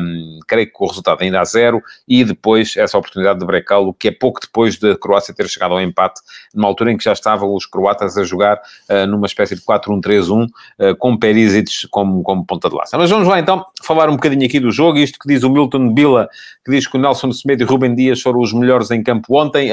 um, 0.00 0.38
creio 0.48 0.66
que 0.66 0.76
o 0.78 0.86
resultado 0.86 1.22
ainda 1.22 1.40
a 1.40 1.44
zero, 1.44 1.82
e 2.08 2.24
depois 2.24 2.76
essa 2.78 2.96
oportunidade 2.96 3.38
de 3.38 3.44
Brecalo, 3.44 3.92
que 3.92 4.08
é 4.08 4.10
pouco 4.10 4.40
depois 4.40 4.78
da 4.78 4.96
Croácia 4.96 5.34
ter 5.34 5.48
chegado 5.48 5.74
ao 5.74 5.80
empate, 5.80 6.20
numa 6.62 6.68
altura 6.68 6.92
em 6.92 6.96
que 6.96 7.04
já 7.04 7.12
estavam 7.12 7.52
os 7.54 7.66
croatas 7.66 8.16
a 8.16 8.22
jogar 8.22 8.56
uh, 8.88 9.06
numa 9.08 9.26
espécie 9.26 9.56
de 9.56 9.60
4-1-3-1, 9.62 10.46
uh, 10.46 10.96
com 10.96 11.16
Perisic 11.16 11.88
como, 11.90 12.22
como 12.22 12.46
ponta 12.46 12.68
de 12.68 12.76
lança. 12.76 12.96
Mas 12.96 13.10
vamos 13.10 13.26
lá 13.26 13.40
então 13.40 13.64
falar 13.82 14.08
um 14.08 14.14
bocadinho 14.14 14.46
aqui 14.46 14.60
do 14.60 14.70
jogo, 14.70 14.98
isto 14.98 15.18
que 15.18 15.26
diz 15.26 15.42
o 15.42 15.50
Milton 15.50 15.92
Bila, 15.92 16.28
que 16.64 16.70
diz 16.70 16.86
que 16.86 16.96
o 16.96 17.00
Nelson 17.00 17.32
Semedo 17.32 17.64
e 17.64 17.66
Rubem 17.66 17.94
Dias 17.94 18.22
foram 18.22 18.40
os 18.40 18.52
melhores 18.52 18.90
em 18.92 19.02
campo 19.02 19.36
ontem. 19.36 19.70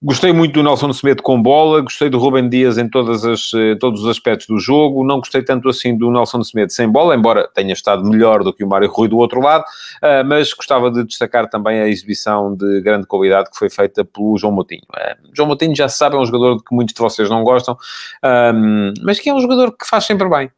Gostei 0.00 0.32
muito 0.32 0.52
do 0.52 0.62
Nelson 0.62 0.92
Semedo 0.92 1.24
com 1.24 1.42
bola, 1.42 1.80
gostei 1.80 2.08
do 2.08 2.20
Rubem 2.20 2.48
Dias 2.48 2.78
em 2.78 2.88
todas 2.88 3.24
as, 3.24 3.52
eh, 3.52 3.74
todos 3.74 4.02
os 4.02 4.08
aspectos 4.08 4.46
do 4.46 4.56
jogo, 4.60 5.04
não 5.04 5.18
gostei 5.18 5.42
tanto 5.42 5.68
assim 5.68 5.98
do 5.98 6.08
Nelson 6.08 6.44
Semedo 6.44 6.72
sem 6.72 6.88
bola, 6.88 7.16
embora 7.16 7.48
tenha 7.52 7.72
estado 7.72 8.08
melhor 8.08 8.44
do 8.44 8.52
que 8.52 8.62
o 8.62 8.68
Mário 8.68 8.88
Rui 8.88 9.08
do 9.08 9.16
outro 9.16 9.40
lado, 9.40 9.64
uh, 9.64 10.24
mas 10.24 10.52
gostava 10.52 10.88
de 10.88 11.02
destacar 11.02 11.50
também 11.50 11.80
a 11.80 11.88
exibição 11.88 12.54
de 12.54 12.80
grande 12.80 13.08
qualidade 13.08 13.50
que 13.50 13.58
foi 13.58 13.68
feita 13.68 14.04
pelo 14.04 14.38
João 14.38 14.52
Moutinho. 14.52 14.82
Uh, 14.88 15.30
João 15.34 15.48
Moutinho 15.48 15.74
já 15.74 15.88
sabe, 15.88 16.14
é 16.14 16.18
um 16.20 16.24
jogador 16.24 16.62
que 16.62 16.72
muitos 16.72 16.94
de 16.94 17.00
vocês 17.00 17.28
não 17.28 17.42
gostam, 17.42 17.74
uh, 17.74 18.94
mas 19.02 19.18
que 19.18 19.28
é 19.28 19.34
um 19.34 19.40
jogador 19.40 19.76
que 19.76 19.84
faz 19.84 20.04
sempre 20.04 20.28
bem. 20.28 20.48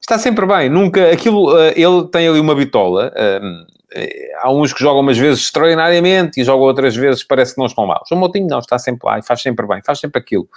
Está 0.00 0.18
sempre 0.18 0.46
bem, 0.46 0.70
nunca, 0.70 1.12
aquilo, 1.12 1.54
ele 1.76 2.08
tem 2.10 2.26
ali 2.26 2.40
uma 2.40 2.54
bitola 2.54 3.12
eh, 3.14 3.38
há 4.40 4.50
uns 4.50 4.72
que 4.72 4.80
jogam 4.80 5.00
umas 5.00 5.18
vezes 5.18 5.44
extraordinariamente 5.44 6.40
e 6.40 6.44
jogam 6.44 6.66
outras 6.66 6.94
vezes 6.94 7.24
parece 7.24 7.54
que 7.54 7.58
não 7.58 7.66
estão 7.66 7.86
mal. 7.86 8.02
O 8.10 8.16
Moutinho 8.16 8.46
não, 8.46 8.58
está 8.58 8.78
sempre 8.78 9.08
lá 9.08 9.18
e 9.18 9.22
faz 9.22 9.42
sempre 9.42 9.66
bem, 9.66 9.80
faz 9.82 9.98
sempre 9.98 10.20
aquilo. 10.20 10.48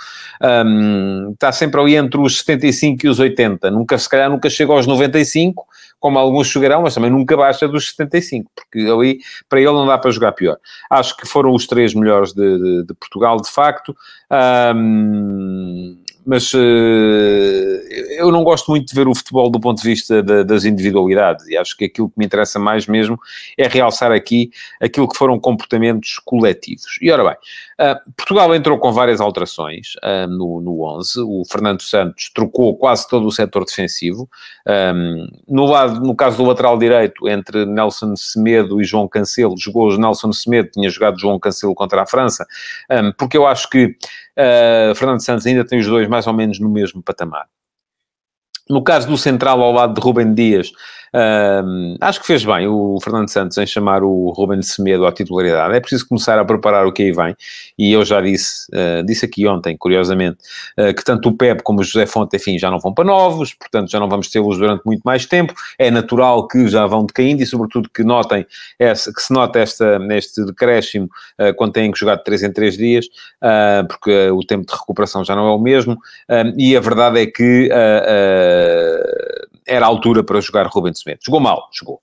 Um, 0.42 1.32
está 1.34 1.52
sempre 1.52 1.80
ali 1.82 1.96
entre 1.96 2.20
os 2.20 2.40
75 2.40 3.06
e 3.06 3.10
os 3.10 3.20
80. 3.20 3.72
Nunca, 3.72 3.98
se 3.98 4.08
calhar 4.08 4.30
nunca 4.30 4.50
chega 4.50 4.72
aos 4.72 4.86
95, 4.86 5.66
como 6.00 6.20
alguns 6.20 6.48
chegarão, 6.48 6.84
mas 6.84 6.94
também 6.94 7.10
nunca 7.10 7.36
baixa 7.36 7.68
dos 7.68 7.90
75, 7.90 8.52
porque 8.56 8.80
ali, 8.80 9.20
para 9.50 9.60
ele 9.60 9.72
não 9.72 9.88
dá 9.88 9.98
para 9.98 10.12
jogar 10.12 10.34
pior. 10.34 10.58
Acho 10.90 11.16
que 11.18 11.28
foram 11.28 11.54
os 11.54 11.66
três 11.66 11.94
melhores 11.94 12.34
de, 12.34 12.58
de, 12.60 12.86
de 12.88 12.94
Portugal, 12.94 13.38
de 13.38 13.50
facto. 13.50 13.96
Um, 14.76 16.03
mas 16.26 16.54
uh, 16.54 16.58
eu 18.18 18.32
não 18.32 18.44
gosto 18.44 18.70
muito 18.72 18.88
de 18.88 18.96
ver 18.96 19.08
o 19.08 19.16
futebol 19.16 19.50
do 19.50 19.60
ponto 19.60 19.82
de 19.82 19.88
vista 19.88 20.22
da, 20.24 20.44
das 20.44 20.66
individualidades. 20.66 21.48
E 21.48 21.58
acho 21.58 21.76
que 21.76 21.86
aquilo 21.86 22.10
que 22.10 22.18
me 22.18 22.26
interessa 22.26 22.60
mais 22.60 22.88
mesmo 22.88 23.20
é 23.58 23.68
realçar 23.68 24.12
aqui 24.12 24.52
aquilo 24.82 25.08
que 25.08 25.18
foram 25.18 25.40
comportamentos 25.40 26.20
coletivos. 26.24 26.98
E 27.02 27.12
ora 27.12 27.24
bem, 27.24 27.88
uh, 27.88 28.12
Portugal 28.16 28.54
entrou 28.56 28.78
com 28.78 28.92
várias 28.92 29.20
alterações 29.20 29.96
uh, 30.04 30.28
no, 30.28 30.62
no 30.62 30.84
11, 30.98 31.22
o 31.22 31.44
Fernando 31.50 31.82
Santos 31.82 32.32
trocou 32.34 32.76
quase 32.78 33.08
todo 33.08 33.26
o 33.26 33.32
setor 33.32 33.66
defensivo, 33.66 34.30
um, 34.68 35.28
no, 35.48 35.66
lado, 35.66 36.00
no 36.00 36.16
caso 36.16 36.38
do 36.38 36.44
lateral 36.44 36.78
direito, 36.78 37.28
entre 37.28 37.66
Nelson 37.66 38.16
Semedo 38.16 38.82
e 38.82 38.84
João 38.84 39.08
Cancelo, 39.08 39.56
jogou 39.58 39.98
Nelson 39.98 40.32
Semedo, 40.32 40.70
tinha 40.72 40.90
jogado 40.90 41.20
João 41.20 41.40
Cancelo 41.40 41.76
contra 41.76 42.02
a 42.02 42.06
França, 42.06 42.46
um, 42.90 43.12
porque 43.12 43.38
eu 43.38 43.46
acho 43.46 43.70
que 43.70 43.96
Uh, 44.38 44.96
Fernando 44.96 45.24
Santos 45.24 45.46
ainda 45.46 45.66
tem 45.66 45.80
os 45.80 45.88
dois 45.88 46.08
mais 46.08 46.26
ou 46.26 46.34
menos 46.34 46.60
no 46.60 46.70
mesmo 46.70 47.02
patamar. 47.02 47.48
No 48.70 48.84
caso 48.84 49.08
do 49.08 49.18
central 49.18 49.62
ao 49.62 49.72
lado 49.72 49.94
de 49.94 50.02
Rubem 50.02 50.34
Dias, 50.34 50.72
Uh, 51.14 51.96
acho 52.02 52.20
que 52.20 52.26
fez 52.26 52.44
bem 52.44 52.68
o 52.68 52.98
Fernando 53.04 53.30
Santos 53.30 53.56
em 53.60 53.68
chamar 53.68 54.04
o 54.04 54.32
Ruben 54.32 54.62
Semedo 54.64 55.06
à 55.06 55.12
titularidade. 55.12 55.76
É 55.76 55.80
preciso 55.80 56.08
começar 56.08 56.40
a 56.40 56.46
preparar 56.46 56.88
o 56.88 56.92
que 56.92 57.04
aí 57.04 57.12
vem. 57.12 57.36
E 57.78 57.94
eu 57.94 58.04
já 58.04 58.20
disse, 58.20 58.66
uh, 58.74 59.06
disse 59.06 59.26
aqui 59.26 59.48
ontem, 59.48 59.78
curiosamente, 59.78 60.40
uh, 60.80 60.94
que 60.94 61.04
tanto 61.04 61.30
o 61.30 61.38
Pep 61.38 61.62
como 61.62 61.82
o 61.82 61.84
José 61.84 62.08
Fonte, 62.08 62.36
enfim, 62.36 62.58
já 62.58 62.72
não 62.72 62.80
vão 62.80 62.92
para 62.92 63.06
novos, 63.06 63.54
portanto 63.54 63.92
já 63.92 64.00
não 64.00 64.10
vamos 64.10 64.30
tê-los 64.30 64.58
durante 64.58 64.84
muito 64.86 65.04
mais 65.04 65.28
tempo. 65.28 65.54
É 65.78 65.92
natural 65.92 66.48
que 66.48 66.68
já 66.68 66.88
vão 66.88 67.06
decaindo 67.06 67.44
e, 67.44 67.46
sobretudo, 67.46 67.90
que 67.94 68.04
notem 68.04 68.46
essa, 68.80 69.14
que 69.14 69.22
se 69.22 69.32
nota 69.32 69.60
esta, 69.60 70.00
este 70.12 70.44
decréscimo 70.44 71.08
ah, 71.38 71.54
quando 71.54 71.74
têm 71.74 71.92
que 71.92 72.00
jogar 72.00 72.16
de 72.16 72.24
3 72.24 72.44
em 72.44 72.52
3 72.52 72.78
dias, 72.78 73.06
porque 73.88 74.30
o 74.30 74.40
tempo 74.42 74.66
de 74.66 74.74
recuperação 74.74 75.24
já 75.24 75.36
não 75.36 75.48
é 75.48 75.52
o 75.52 75.60
mesmo. 75.60 75.98
e 76.58 76.76
a 76.76 76.80
verdade 76.80 77.20
é 77.20 77.26
que 77.26 77.70
era 79.68 79.86
a 79.86 79.90
altura 79.90 80.24
para 80.24 80.42
jogar 80.42 80.68
Rubens 80.68 81.00
Semedo. 81.02 81.22
Jogou 81.24 81.40
mal, 81.40 81.70
jogou. 81.74 82.02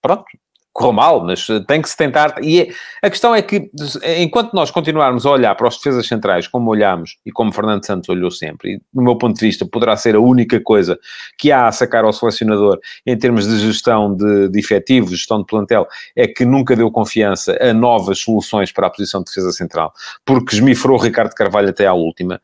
Pronto, 0.00 0.24
correu 0.72 0.92
mal, 0.92 1.24
mas 1.24 1.48
eh, 1.50 1.60
tem 1.66 1.82
que 1.82 1.88
se 1.88 1.96
tentar. 1.96 2.34
E 2.42 2.60
é, 2.60 2.68
a 3.02 3.10
questão 3.10 3.34
é 3.34 3.42
que, 3.42 3.70
enquanto 4.18 4.54
nós 4.54 4.70
continuarmos 4.70 5.26
a 5.26 5.30
olhar 5.30 5.54
para 5.54 5.68
os 5.68 5.76
defesas 5.76 6.06
centrais 6.06 6.48
como 6.48 6.70
olhamos 6.70 7.18
e 7.26 7.30
como 7.30 7.52
Fernando 7.52 7.84
Santos 7.84 8.08
olhou 8.08 8.30
sempre, 8.30 8.74
e 8.74 8.82
do 8.92 9.02
meu 9.02 9.16
ponto 9.16 9.38
de 9.38 9.46
vista 9.46 9.66
poderá 9.66 9.96
ser 9.96 10.14
a 10.14 10.20
única 10.20 10.60
coisa 10.60 10.98
que 11.36 11.52
há 11.52 11.66
a 11.66 11.72
sacar 11.72 12.04
ao 12.04 12.12
selecionador 12.12 12.78
em 13.06 13.16
termos 13.16 13.46
de 13.46 13.58
gestão 13.58 14.14
de, 14.14 14.48
de 14.48 14.62
gestão 15.10 15.40
de 15.40 15.46
plantel, 15.46 15.86
é 16.16 16.26
que 16.26 16.44
nunca 16.44 16.74
deu 16.74 16.90
confiança 16.90 17.56
a 17.60 17.72
novas 17.74 18.18
soluções 18.20 18.72
para 18.72 18.86
a 18.86 18.90
posição 18.90 19.20
de 19.20 19.26
defesa 19.26 19.52
central, 19.52 19.92
porque 20.24 20.54
esmifrou 20.54 20.96
Ricardo 20.98 21.34
Carvalho 21.34 21.68
até 21.68 21.86
à 21.86 21.92
última, 21.92 22.40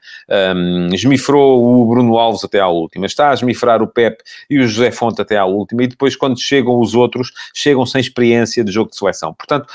um, 0.55 0.89
esmifrou 0.93 1.65
o 1.65 1.87
Bruno 1.87 2.19
Alves 2.19 2.45
até 2.45 2.61
à 2.61 2.69
última, 2.69 3.07
está 3.07 3.31
a 3.31 3.35
esmifrar 3.35 3.83
o 3.83 3.87
Pep 3.87 4.23
e 4.51 4.59
o 4.59 4.67
José 4.67 4.91
Fonte 4.91 5.23
até 5.23 5.37
à 5.37 5.45
última, 5.45 5.85
e 5.85 5.87
depois 5.87 6.15
quando 6.15 6.39
chegam 6.39 6.79
os 6.79 6.95
outros, 6.95 7.33
chegam 7.55 7.87
sem 7.87 8.01
experiência 8.19 8.65
de 8.65 8.73
jogo 8.73 8.91
de 8.91 8.97
seleção. 8.97 9.33
Portanto, 9.33 9.67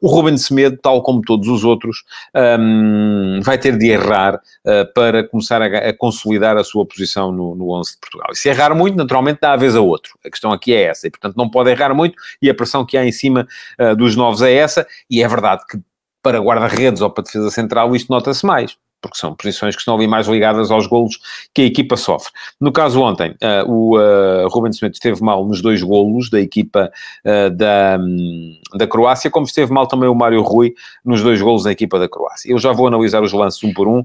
o 0.00 0.08
Ruben 0.08 0.36
Semedo, 0.36 0.76
tal 0.76 1.02
como 1.02 1.22
todos 1.22 1.48
os 1.48 1.64
outros, 1.64 2.04
um, 2.58 3.40
vai 3.42 3.56
ter 3.56 3.78
de 3.78 3.90
errar 3.90 4.34
uh, 4.36 4.92
para 4.92 5.26
começar 5.26 5.62
a, 5.62 5.66
a, 5.66 5.92
consolidar 5.96 6.56
a 6.56 6.64
sua 6.64 6.84
posição 6.84 7.30
no, 7.30 7.54
no 7.54 7.70
11 7.70 7.92
de 7.92 7.98
Portugal. 7.98 8.28
E 8.32 8.36
se 8.36 8.48
errar 8.48 8.74
muito, 8.74 8.96
naturalmente 8.96 9.38
dá 9.40 9.52
a 9.52 9.56
vez 9.56 9.76
a 9.76 9.80
outro. 9.80 10.18
A 10.24 10.30
questão 10.30 10.52
aqui 10.52 10.74
é 10.74 10.82
essa. 10.82 11.06
E, 11.06 11.10
portanto, 11.10 11.36
não 11.36 11.48
pode 11.48 11.70
errar 11.70 11.94
muito 11.94 12.16
e 12.40 12.50
a 12.50 12.54
pressão 12.54 12.84
que 12.84 12.96
há 12.96 13.06
em 13.06 13.12
cima 13.12 13.46
uh, 13.80 13.94
dos 13.94 14.16
novos 14.16 14.42
é 14.42 14.52
essa. 14.52 14.86
E 15.08 15.22
é 15.22 15.28
verdade 15.28 15.62
que 15.70 15.78
para 16.22 16.38
guarda-redes 16.38 17.00
ou 17.00 17.10
para 17.10 17.24
defesa 17.24 17.50
central 17.50 17.94
isto 17.96 18.10
nota-se 18.10 18.44
mais 18.46 18.76
porque 19.02 19.18
são 19.18 19.34
posições 19.34 19.74
que 19.74 19.82
estão 19.82 19.96
ali 19.96 20.06
mais 20.06 20.28
ligadas 20.28 20.70
aos 20.70 20.86
golos 20.86 21.18
que 21.52 21.62
a 21.62 21.64
equipa 21.64 21.96
sofre. 21.96 22.32
No 22.60 22.72
caso 22.72 23.02
ontem, 23.02 23.32
uh, 23.32 23.70
o 23.70 23.98
uh, 23.98 24.48
Ruben 24.48 24.70
Smith 24.70 24.94
esteve 24.94 25.20
mal 25.22 25.44
nos 25.44 25.60
dois 25.60 25.82
golos 25.82 26.30
da 26.30 26.40
equipa 26.40 26.90
uh, 27.24 27.50
da, 27.50 27.98
um, 28.00 28.56
da 28.74 28.86
Croácia, 28.86 29.30
como 29.30 29.44
esteve 29.44 29.72
mal 29.72 29.86
também 29.86 30.08
o 30.08 30.14
Mário 30.14 30.40
Rui 30.42 30.72
nos 31.04 31.22
dois 31.22 31.40
golos 31.42 31.64
da 31.64 31.72
equipa 31.72 31.98
da 31.98 32.08
Croácia. 32.08 32.50
Eu 32.50 32.58
já 32.58 32.72
vou 32.72 32.86
analisar 32.86 33.22
os 33.22 33.32
lances 33.32 33.62
um 33.64 33.74
por 33.74 33.88
um 33.88 34.04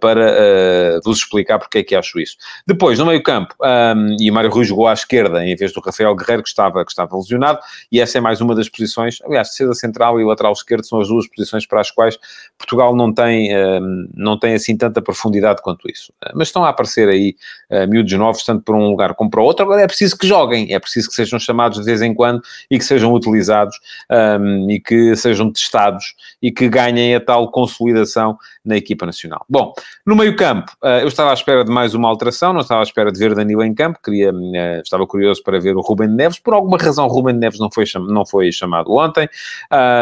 para 0.00 0.98
vos 1.04 1.18
explicar 1.18 1.58
porque 1.58 1.78
é 1.78 1.82
que 1.82 1.94
acho 1.94 2.18
isso. 2.18 2.36
Depois, 2.66 2.98
no 2.98 3.06
meio 3.06 3.22
campo, 3.22 3.54
um, 3.60 4.16
e 4.18 4.30
o 4.30 4.34
Mário 4.34 4.50
Rui 4.50 4.64
jogou 4.64 4.86
à 4.86 4.92
esquerda 4.92 5.44
em 5.44 5.54
vez 5.54 5.72
do 5.72 5.80
Rafael 5.80 6.14
Guerreiro, 6.16 6.42
que 6.42 6.48
estava, 6.48 6.84
que 6.84 6.90
estava 6.90 7.16
lesionado, 7.16 7.58
e 7.92 8.00
essa 8.00 8.18
é 8.18 8.20
mais 8.20 8.40
uma 8.40 8.54
das 8.54 8.68
posições, 8.68 9.18
aliás, 9.24 9.50
defesa 9.50 9.74
central 9.74 10.20
e 10.20 10.24
lateral 10.24 10.52
esquerdo 10.52 10.84
são 10.86 11.00
as 11.00 11.08
duas 11.08 11.28
posições 11.28 11.66
para 11.66 11.80
as 11.80 11.90
quais 11.90 12.18
Portugal 12.56 12.94
não 12.94 13.12
tem, 13.12 13.56
um, 13.56 14.08
não 14.14 14.37
tem 14.38 14.54
assim 14.54 14.76
tanta 14.76 15.02
profundidade 15.02 15.62
quanto 15.62 15.90
isso. 15.90 16.12
Eh, 16.24 16.32
mas 16.34 16.48
estão 16.48 16.64
a 16.64 16.68
aparecer 16.68 17.08
aí 17.08 17.34
uh, 17.70 17.88
miúdos 17.88 18.12
novos, 18.12 18.44
tanto 18.44 18.62
por 18.62 18.74
um 18.74 18.88
lugar 18.88 19.14
como 19.14 19.30
para 19.30 19.42
outro. 19.42 19.64
Agora 19.64 19.82
é 19.82 19.86
preciso 19.86 20.16
que 20.16 20.26
joguem, 20.26 20.72
é 20.72 20.78
preciso 20.78 21.08
que 21.08 21.14
sejam 21.14 21.38
chamados 21.38 21.78
de 21.78 21.84
vez 21.84 22.02
em 22.02 22.14
quando 22.14 22.42
e 22.70 22.78
que 22.78 22.84
sejam 22.84 23.12
utilizados 23.12 23.76
um, 24.10 24.14
ehm, 24.14 24.70
e 24.70 24.80
que 24.80 25.16
sejam 25.16 25.52
testados 25.52 26.14
e 26.40 26.50
que 26.52 26.68
ganhem 26.68 27.14
a 27.14 27.20
tal 27.20 27.50
consolidação 27.50 28.38
na 28.64 28.76
equipa 28.76 29.06
nacional. 29.06 29.44
Bom, 29.48 29.72
no 30.06 30.14
meio-campo, 30.14 30.72
uh, 30.82 31.00
eu 31.00 31.08
estava 31.08 31.30
à 31.30 31.34
espera 31.34 31.64
de 31.64 31.70
mais 31.70 31.94
uma 31.94 32.08
alteração, 32.08 32.52
não 32.52 32.60
estava 32.60 32.80
à 32.80 32.84
espera 32.84 33.10
de 33.10 33.18
ver 33.18 33.34
Danilo 33.34 33.64
em 33.64 33.74
campo, 33.74 33.98
queria, 34.02 34.32
uh, 34.32 34.80
estava 34.82 35.06
curioso 35.06 35.42
para 35.42 35.58
ver 35.58 35.76
o 35.76 35.80
Ruben 35.80 36.08
Neves. 36.08 36.38
Por 36.38 36.54
alguma 36.54 36.78
razão, 36.78 37.06
Ruben 37.08 37.34
Neves 37.34 37.58
não 37.58 37.70
foi, 37.70 37.84
não 38.08 38.26
foi 38.26 38.52
chamado 38.52 38.92
ontem. 38.92 39.28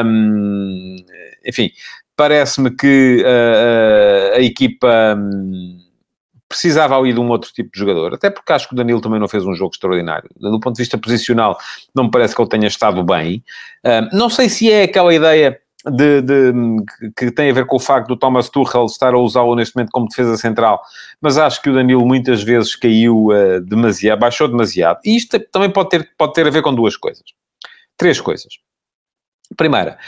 Um, 0.04 0.96
enfim, 1.44 1.70
parece-me 2.16 2.70
que 2.70 3.22
uh, 3.22 4.36
a 4.36 4.40
equipa 4.40 5.14
um, 5.16 5.78
precisava 6.48 6.96
ali 6.96 7.12
de 7.12 7.20
um 7.20 7.28
outro 7.28 7.52
tipo 7.52 7.70
de 7.72 7.78
jogador, 7.78 8.14
até 8.14 8.30
porque 8.30 8.52
acho 8.52 8.68
que 8.68 8.74
o 8.74 8.76
Danilo 8.76 9.00
também 9.00 9.20
não 9.20 9.28
fez 9.28 9.44
um 9.44 9.54
jogo 9.54 9.72
extraordinário. 9.74 10.28
Do 10.36 10.58
ponto 10.60 10.76
de 10.76 10.82
vista 10.82 10.96
posicional, 10.96 11.58
não 11.94 12.04
me 12.04 12.10
parece 12.10 12.34
que 12.34 12.40
ele 12.40 12.48
tenha 12.48 12.66
estado 12.66 13.02
bem. 13.04 13.44
Uh, 13.84 14.16
não 14.16 14.30
sei 14.30 14.48
se 14.48 14.70
é 14.70 14.84
aquela 14.84 15.14
ideia 15.14 15.60
de, 15.84 16.20
de, 16.22 16.52
que 17.16 17.30
tem 17.30 17.50
a 17.50 17.54
ver 17.54 17.66
com 17.66 17.76
o 17.76 17.80
facto 17.80 18.08
do 18.08 18.16
Thomas 18.16 18.48
Tuchel 18.48 18.86
estar 18.86 19.14
a 19.14 19.18
usá-lo 19.18 19.54
neste 19.54 19.76
momento 19.76 19.90
como 19.92 20.08
defesa 20.08 20.36
central, 20.36 20.82
mas 21.20 21.38
acho 21.38 21.62
que 21.62 21.70
o 21.70 21.74
Danilo 21.74 22.04
muitas 22.04 22.42
vezes 22.42 22.74
caiu 22.74 23.28
uh, 23.28 23.60
demasiado, 23.60 24.18
baixou 24.18 24.48
demasiado. 24.48 24.98
E 25.04 25.16
isto 25.16 25.38
também 25.52 25.70
pode 25.70 25.90
ter, 25.90 26.10
pode 26.16 26.32
ter 26.32 26.46
a 26.46 26.50
ver 26.50 26.62
com 26.62 26.74
duas 26.74 26.96
coisas. 26.96 27.24
Três 27.96 28.20
coisas. 28.20 28.65
Primeira, 29.56 29.98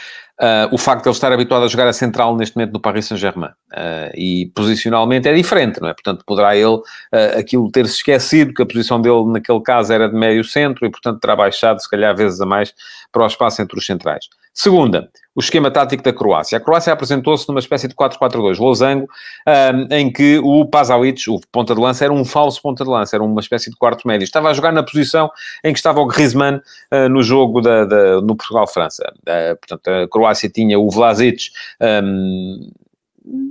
Uh, 0.40 0.72
o 0.72 0.78
facto 0.78 1.02
de 1.02 1.08
ele 1.08 1.16
estar 1.16 1.32
habituado 1.32 1.64
a 1.64 1.66
jogar 1.66 1.88
a 1.88 1.92
central 1.92 2.36
neste 2.36 2.54
momento 2.54 2.72
no 2.72 2.78
Paris 2.78 3.06
Saint-Germain. 3.06 3.50
Uh, 3.72 4.14
e 4.14 4.52
posicionalmente 4.54 5.26
é 5.26 5.34
diferente, 5.34 5.80
não 5.80 5.88
é? 5.88 5.92
Portanto, 5.92 6.22
poderá 6.24 6.54
ele 6.54 6.76
uh, 6.76 6.84
aquilo 7.36 7.68
ter-se 7.72 7.96
esquecido 7.96 8.54
que 8.54 8.62
a 8.62 8.66
posição 8.66 9.00
dele 9.00 9.24
naquele 9.32 9.60
caso 9.60 9.92
era 9.92 10.08
de 10.08 10.14
médio 10.14 10.44
centro 10.44 10.86
e, 10.86 10.90
portanto, 10.90 11.18
terá 11.18 11.34
baixado, 11.34 11.82
se 11.82 11.90
calhar, 11.90 12.14
vezes 12.16 12.40
a 12.40 12.46
mais 12.46 12.72
para 13.10 13.24
o 13.24 13.26
espaço 13.26 13.60
entre 13.60 13.76
os 13.76 13.84
centrais. 13.84 14.26
Segunda, 14.52 15.08
o 15.38 15.40
esquema 15.40 15.70
tático 15.70 16.02
da 16.02 16.12
Croácia. 16.12 16.58
A 16.58 16.60
Croácia 16.60 16.92
apresentou-se 16.92 17.48
numa 17.48 17.60
espécie 17.60 17.86
de 17.86 17.94
4-4-2, 17.94 18.58
losango, 18.58 19.06
um, 19.46 19.94
em 19.94 20.12
que 20.12 20.38
o 20.38 20.66
Pasalic, 20.66 21.30
o 21.30 21.40
ponta 21.52 21.76
de 21.76 21.80
lança, 21.80 22.04
era 22.04 22.12
um 22.12 22.24
falso 22.24 22.60
ponta 22.60 22.82
de 22.82 22.90
lança, 22.90 23.14
era 23.14 23.22
uma 23.22 23.40
espécie 23.40 23.70
de 23.70 23.76
quarto 23.76 24.08
médio. 24.08 24.24
Estava 24.24 24.50
a 24.50 24.52
jogar 24.52 24.72
na 24.72 24.82
posição 24.82 25.30
em 25.62 25.72
que 25.72 25.78
estava 25.78 26.00
o 26.00 26.06
Griezmann 26.06 26.56
uh, 26.92 27.08
no 27.08 27.22
jogo 27.22 27.60
da, 27.60 27.84
da 27.84 28.20
no 28.20 28.34
Portugal-França. 28.34 29.04
Uh, 29.20 29.56
portanto, 29.56 29.88
a 29.88 30.08
Croácia 30.08 30.50
tinha 30.50 30.76
o 30.76 30.90
Vlasic 30.90 31.50
um, 31.80 32.68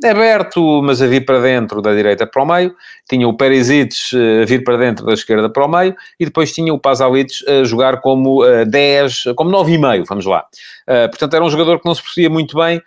aberto, 0.03 0.81
mas 0.83 1.01
a 1.01 1.07
vir 1.07 1.25
para 1.25 1.39
dentro 1.39 1.81
da 1.81 1.93
direita 1.93 2.25
para 2.25 2.43
o 2.43 2.45
meio, 2.45 2.75
tinha 3.09 3.27
o 3.27 3.35
Perisic 3.35 3.93
eh, 4.13 4.43
a 4.43 4.45
vir 4.45 4.63
para 4.63 4.77
dentro 4.77 5.05
da 5.05 5.13
esquerda 5.13 5.49
para 5.49 5.65
o 5.65 5.67
meio, 5.67 5.95
e 6.19 6.25
depois 6.25 6.51
tinha 6.51 6.73
o 6.73 6.79
Pasalic 6.79 7.33
a 7.47 7.63
jogar 7.63 8.01
como 8.01 8.43
uh, 8.43 8.65
10, 8.65 9.25
como 9.35 9.51
9,5, 9.51 10.05
vamos 10.07 10.25
lá. 10.25 10.45
Uh, 10.87 11.09
portanto, 11.09 11.33
era 11.35 11.43
um 11.43 11.49
jogador 11.49 11.79
que 11.79 11.85
não 11.85 11.95
se 11.95 12.01
percebia 12.01 12.29
muito 12.29 12.55
bem. 12.57 12.81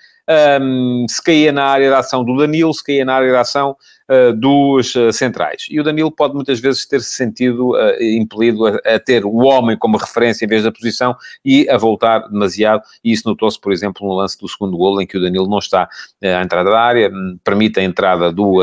Se 1.09 1.20
caía 1.25 1.50
na 1.50 1.64
área 1.64 1.88
de 1.88 1.94
ação 1.97 2.23
do 2.23 2.37
Danilo, 2.37 2.73
se 2.73 2.85
caía 2.85 3.04
na 3.04 3.14
área 3.14 3.30
de 3.30 3.37
ação 3.37 3.76
uh, 4.11 4.33
dos 4.35 4.95
uh, 4.97 5.12
centrais. 5.12 5.67
E 5.71 5.81
o 5.81 5.85
Danilo 5.85 6.11
pode 6.11 6.35
muitas 6.35 6.59
vezes 6.59 6.85
ter-se 6.85 7.11
sentido 7.11 7.76
uh, 7.76 8.02
impelido 8.02 8.67
a, 8.67 8.71
a, 8.97 8.99
ter 8.99 9.25
o 9.25 9.37
homem 9.45 9.79
como 9.79 9.97
referência 9.97 10.45
em 10.45 10.49
vez 10.49 10.64
da 10.64 10.73
posição 10.73 11.17
e 11.45 11.69
a 11.71 11.79
voltar 11.79 12.29
demasiado, 12.29 12.83
e 13.05 13.12
isso 13.12 13.29
notou-se, 13.29 13.61
por 13.61 13.73
exemplo, 13.73 14.07
no 14.07 14.14
lance 14.14 14.38
do 14.38 14.49
segundo 14.49 14.76
gol, 14.76 15.00
em 15.00 15.07
que 15.07 15.17
o 15.17 15.21
Danilo 15.21 15.49
não 15.49 15.59
está 15.59 15.88
à 16.23 16.43
entrada 16.43 16.71
da 16.71 16.81
área, 16.81 17.09
hum, 17.09 17.38
permite 17.45 17.79
a 17.79 17.83
entrada 17.83 18.33
do, 18.33 18.61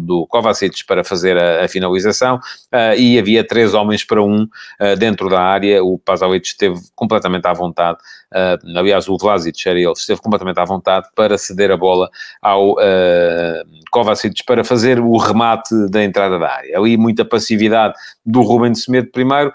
do 0.00 0.26
Kovacic 0.26 0.84
para 0.86 1.04
fazer 1.04 1.36
a, 1.36 1.64
a 1.64 1.68
finalização, 1.68 2.40
e 2.96 3.18
havia 3.18 3.44
três 3.44 3.74
homens 3.74 4.04
para 4.04 4.22
um 4.22 4.48
dentro 4.98 5.28
da 5.28 5.40
área, 5.40 5.82
o 5.82 5.98
Pazovic 5.98 6.46
esteve 6.46 6.80
completamente 6.94 7.46
à 7.46 7.52
vontade, 7.52 7.98
aliás, 8.76 9.08
o 9.08 9.16
Vlasic 9.18 9.66
era 9.66 9.78
ele, 9.78 9.92
esteve 9.92 10.20
completamente 10.20 10.58
à 10.58 10.64
vontade 10.64 11.08
para 11.14 11.36
ceder 11.36 11.70
a 11.70 11.76
bola 11.76 12.08
ao 12.40 12.76
Kovacic 13.90 14.44
para 14.44 14.61
fazer 14.64 15.00
o 15.00 15.16
remate 15.16 15.74
da 15.90 16.02
entrada 16.02 16.38
da 16.38 16.50
área. 16.50 16.78
Ali 16.78 16.96
muita 16.96 17.24
passividade 17.24 17.94
do 18.24 18.42
Ruben 18.42 18.74
Semedo 18.74 19.10
primeiro, 19.10 19.52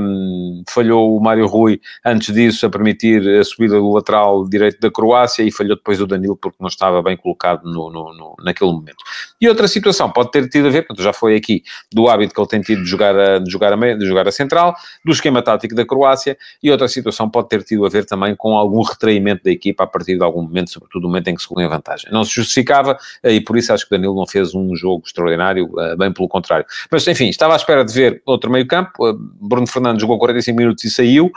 um, 0.00 0.62
falhou 0.68 1.16
o 1.16 1.20
Mário 1.20 1.46
Rui 1.46 1.80
antes 2.04 2.34
disso 2.34 2.66
a 2.66 2.70
permitir 2.70 3.26
a 3.38 3.44
subida 3.44 3.76
do 3.76 3.92
lateral 3.92 4.48
direito 4.48 4.80
da 4.80 4.90
Croácia 4.90 5.42
e 5.42 5.52
falhou 5.52 5.76
depois 5.76 6.00
o 6.00 6.06
Danilo 6.06 6.36
porque 6.36 6.58
não 6.60 6.68
estava 6.68 7.02
bem 7.02 7.16
colocado 7.16 7.64
no, 7.64 7.90
no, 7.90 8.12
no, 8.12 8.36
naquele 8.42 8.72
momento. 8.72 9.04
E 9.40 9.48
outra 9.48 9.68
situação 9.68 10.10
pode 10.10 10.30
ter 10.30 10.48
tido 10.48 10.68
a 10.68 10.70
ver, 10.70 10.82
portanto, 10.82 11.04
já 11.04 11.12
foi 11.12 11.36
aqui, 11.36 11.62
do 11.92 12.08
hábito 12.08 12.34
que 12.34 12.40
ele 12.40 12.48
tem 12.48 12.60
tido 12.60 12.82
de 12.82 12.88
jogar 12.88 13.16
a, 13.16 13.38
de 13.38 13.50
jogar 13.50 13.72
a, 13.72 13.94
de 13.94 14.06
jogar 14.06 14.28
a 14.28 14.32
central, 14.32 14.74
do 15.04 15.12
esquema 15.12 15.42
tático 15.42 15.74
da 15.74 15.86
Croácia 15.86 16.36
e 16.62 16.70
outra 16.70 16.88
situação 16.88 17.28
pode 17.28 17.48
ter 17.48 17.62
tido 17.62 17.86
a 17.86 17.88
ver 17.88 18.04
também 18.04 18.34
com 18.36 18.56
algum 18.56 18.82
retraimento 18.82 19.44
da 19.44 19.50
equipa 19.50 19.84
a 19.84 19.86
partir 19.86 20.16
de 20.16 20.24
algum 20.24 20.42
momento, 20.42 20.70
sobretudo 20.70 21.02
no 21.02 21.08
momento 21.08 21.28
em 21.28 21.34
que 21.34 21.42
se 21.42 21.48
em 21.56 21.68
vantagem. 21.68 22.10
Não 22.12 22.24
se 22.24 22.34
justificava 22.34 22.98
e 23.22 23.40
por 23.40 23.56
isso 23.56 23.72
acho 23.72 23.88
que 23.88 23.94
o 23.94 23.98
Danilo 23.98 24.14
não 24.14 24.23
fez 24.26 24.54
um 24.54 24.74
jogo 24.74 25.02
extraordinário, 25.06 25.70
eh, 25.78 25.96
bem 25.96 26.12
pelo 26.12 26.28
contrário. 26.28 26.66
Mas, 26.90 27.06
enfim, 27.06 27.28
estava 27.28 27.52
à 27.54 27.56
espera 27.56 27.84
de 27.84 27.92
ver 27.92 28.22
outro 28.26 28.50
meio 28.50 28.66
campo, 28.66 29.08
eh, 29.08 29.14
Bruno 29.40 29.66
Fernandes 29.66 30.00
jogou 30.00 30.18
45 30.18 30.56
minutos 30.56 30.84
e 30.84 30.90
saiu, 30.90 31.30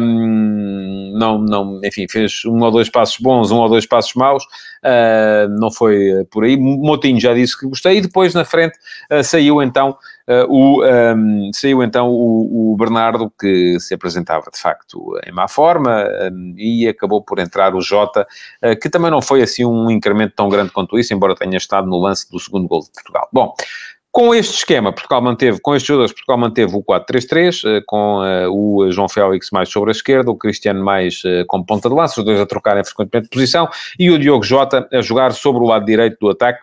um, 0.00 1.12
não, 1.16 1.38
não, 1.38 1.80
enfim, 1.84 2.06
fez 2.08 2.44
um 2.44 2.60
ou 2.62 2.70
dois 2.70 2.88
passos 2.88 3.18
bons, 3.18 3.50
um 3.50 3.58
ou 3.58 3.68
dois 3.68 3.86
passos 3.86 4.14
maus, 4.14 4.44
uh, 4.84 5.48
não 5.58 5.70
foi 5.70 6.24
por 6.30 6.44
aí, 6.44 6.56
Motinho 6.56 7.20
já 7.20 7.34
disse 7.34 7.58
que 7.58 7.66
gostei, 7.66 7.98
e 7.98 8.00
depois 8.00 8.34
na 8.34 8.44
frente 8.44 8.76
uh, 9.12 9.22
saiu 9.22 9.62
então 9.62 9.96
o, 10.48 10.84
um, 10.84 11.50
saiu 11.52 11.82
então 11.82 12.08
o, 12.08 12.72
o, 12.72 12.76
Bernardo, 12.76 13.32
que 13.38 13.78
se 13.80 13.94
apresentava 13.94 14.50
de 14.52 14.58
facto 14.58 15.18
em 15.26 15.32
má 15.32 15.48
forma, 15.48 16.04
um, 16.32 16.54
e 16.56 16.88
acabou 16.88 17.22
por 17.22 17.38
entrar 17.38 17.74
o 17.74 17.80
Jota, 17.80 18.26
uh, 18.64 18.78
que 18.78 18.88
também 18.88 19.10
não 19.10 19.22
foi 19.22 19.42
assim 19.42 19.64
um 19.64 19.90
incremento 19.90 20.34
tão 20.36 20.48
grande 20.48 20.70
quanto 20.70 20.98
isso, 20.98 21.12
embora 21.12 21.34
tenha 21.34 21.56
estado 21.56 21.86
no 21.86 21.98
lance 21.98 22.30
do 22.30 22.38
segundo 22.38 22.68
gol 22.68 22.80
de 22.80 22.90
Portugal. 22.92 23.28
Bom, 23.32 23.54
com 24.12 24.34
este 24.34 24.54
esquema, 24.54 24.92
Portugal 24.92 25.22
manteve, 25.22 25.60
com 25.60 25.72
estes 25.74 25.86
jogadores, 25.86 26.12
Portugal 26.12 26.36
manteve 26.36 26.74
o 26.74 26.82
4-3-3, 26.82 27.62
eh, 27.64 27.82
com 27.86 28.18
uh, 28.18 28.50
o 28.50 28.90
João 28.90 29.08
Félix 29.08 29.50
mais 29.52 29.68
sobre 29.68 29.90
a 29.90 29.92
esquerda, 29.92 30.32
o 30.32 30.36
Cristiano 30.36 30.84
mais 30.84 31.22
uh, 31.24 31.46
como 31.46 31.64
ponta 31.64 31.88
de 31.88 31.94
lança, 31.94 32.18
os 32.18 32.24
dois 32.24 32.40
a 32.40 32.46
trocarem 32.46 32.84
frequentemente 32.84 33.26
de 33.26 33.30
posição, 33.30 33.68
e 33.96 34.10
o 34.10 34.18
Diogo 34.18 34.42
Jota 34.42 34.88
a 34.92 35.00
jogar 35.00 35.32
sobre 35.32 35.62
o 35.62 35.66
lado 35.66 35.84
direito 35.84 36.16
do 36.20 36.28
ataque. 36.28 36.60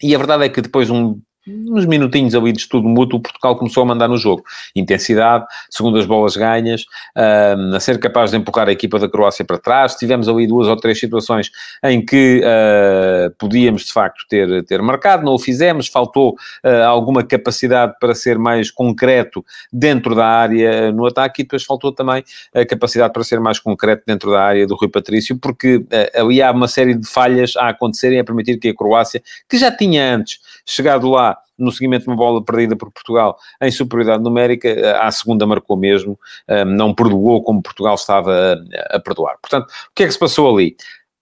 E 0.00 0.14
a 0.14 0.18
verdade 0.18 0.44
é 0.44 0.48
que 0.48 0.60
depois 0.60 0.86
de 0.86 0.92
um 0.92 1.20
uns 1.48 1.86
minutinhos 1.86 2.34
ali 2.34 2.52
de 2.52 2.58
estudo 2.58 2.88
mútuo, 2.88 3.20
Portugal 3.20 3.56
começou 3.56 3.82
a 3.82 3.86
mandar 3.86 4.08
no 4.08 4.16
jogo. 4.16 4.42
Intensidade, 4.74 5.44
segundo 5.70 5.98
as 5.98 6.06
bolas 6.06 6.36
ganhas, 6.36 6.82
uh, 7.16 7.76
a 7.76 7.80
ser 7.80 7.98
capaz 7.98 8.30
de 8.30 8.36
empurrar 8.36 8.68
a 8.68 8.72
equipa 8.72 8.98
da 8.98 9.08
Croácia 9.08 9.44
para 9.44 9.58
trás. 9.58 9.94
Tivemos 9.94 10.28
ali 10.28 10.46
duas 10.46 10.68
ou 10.68 10.76
três 10.76 10.98
situações 10.98 11.50
em 11.84 12.04
que 12.04 12.42
uh, 12.42 13.30
podíamos, 13.38 13.84
de 13.84 13.92
facto, 13.92 14.24
ter, 14.28 14.64
ter 14.64 14.82
marcado, 14.82 15.24
não 15.24 15.34
o 15.34 15.38
fizemos, 15.38 15.88
faltou 15.88 16.36
uh, 16.64 16.84
alguma 16.86 17.22
capacidade 17.22 17.94
para 18.00 18.14
ser 18.14 18.38
mais 18.38 18.70
concreto 18.70 19.44
dentro 19.72 20.14
da 20.14 20.26
área 20.26 20.92
no 20.92 21.06
ataque 21.06 21.42
e 21.42 21.44
depois 21.44 21.64
faltou 21.64 21.92
também 21.92 22.22
a 22.54 22.64
capacidade 22.64 23.12
para 23.12 23.24
ser 23.24 23.40
mais 23.40 23.58
concreto 23.58 24.02
dentro 24.06 24.30
da 24.30 24.42
área 24.42 24.66
do 24.66 24.74
Rui 24.74 24.88
Patrício, 24.88 25.38
porque 25.38 25.84
ah, 25.90 26.20
ali 26.20 26.42
há 26.42 26.50
uma 26.50 26.68
série 26.68 26.94
de 26.94 27.06
falhas 27.08 27.56
a 27.56 27.68
acontecerem 27.68 28.18
a 28.18 28.24
permitir 28.24 28.58
que 28.58 28.68
a 28.68 28.74
Croácia, 28.74 29.22
que 29.48 29.56
já 29.56 29.70
tinha 29.70 30.14
antes 30.14 30.40
chegado 30.66 31.08
lá 31.08 31.37
no 31.58 31.72
seguimento 31.72 32.04
de 32.04 32.10
uma 32.10 32.16
bola 32.16 32.44
perdida 32.44 32.76
por 32.76 32.90
Portugal 32.92 33.36
em 33.60 33.70
superioridade 33.70 34.22
numérica, 34.22 34.98
à 35.00 35.10
segunda 35.10 35.46
marcou 35.46 35.76
mesmo, 35.76 36.18
não 36.66 36.94
perdoou 36.94 37.42
como 37.42 37.62
Portugal 37.62 37.94
estava 37.94 38.62
a, 38.90 39.00
perdoar. 39.00 39.36
Portanto, 39.40 39.66
o 39.66 39.94
que 39.94 40.04
é 40.04 40.06
que 40.06 40.12
se 40.12 40.18
passou 40.18 40.54
ali? 40.54 40.76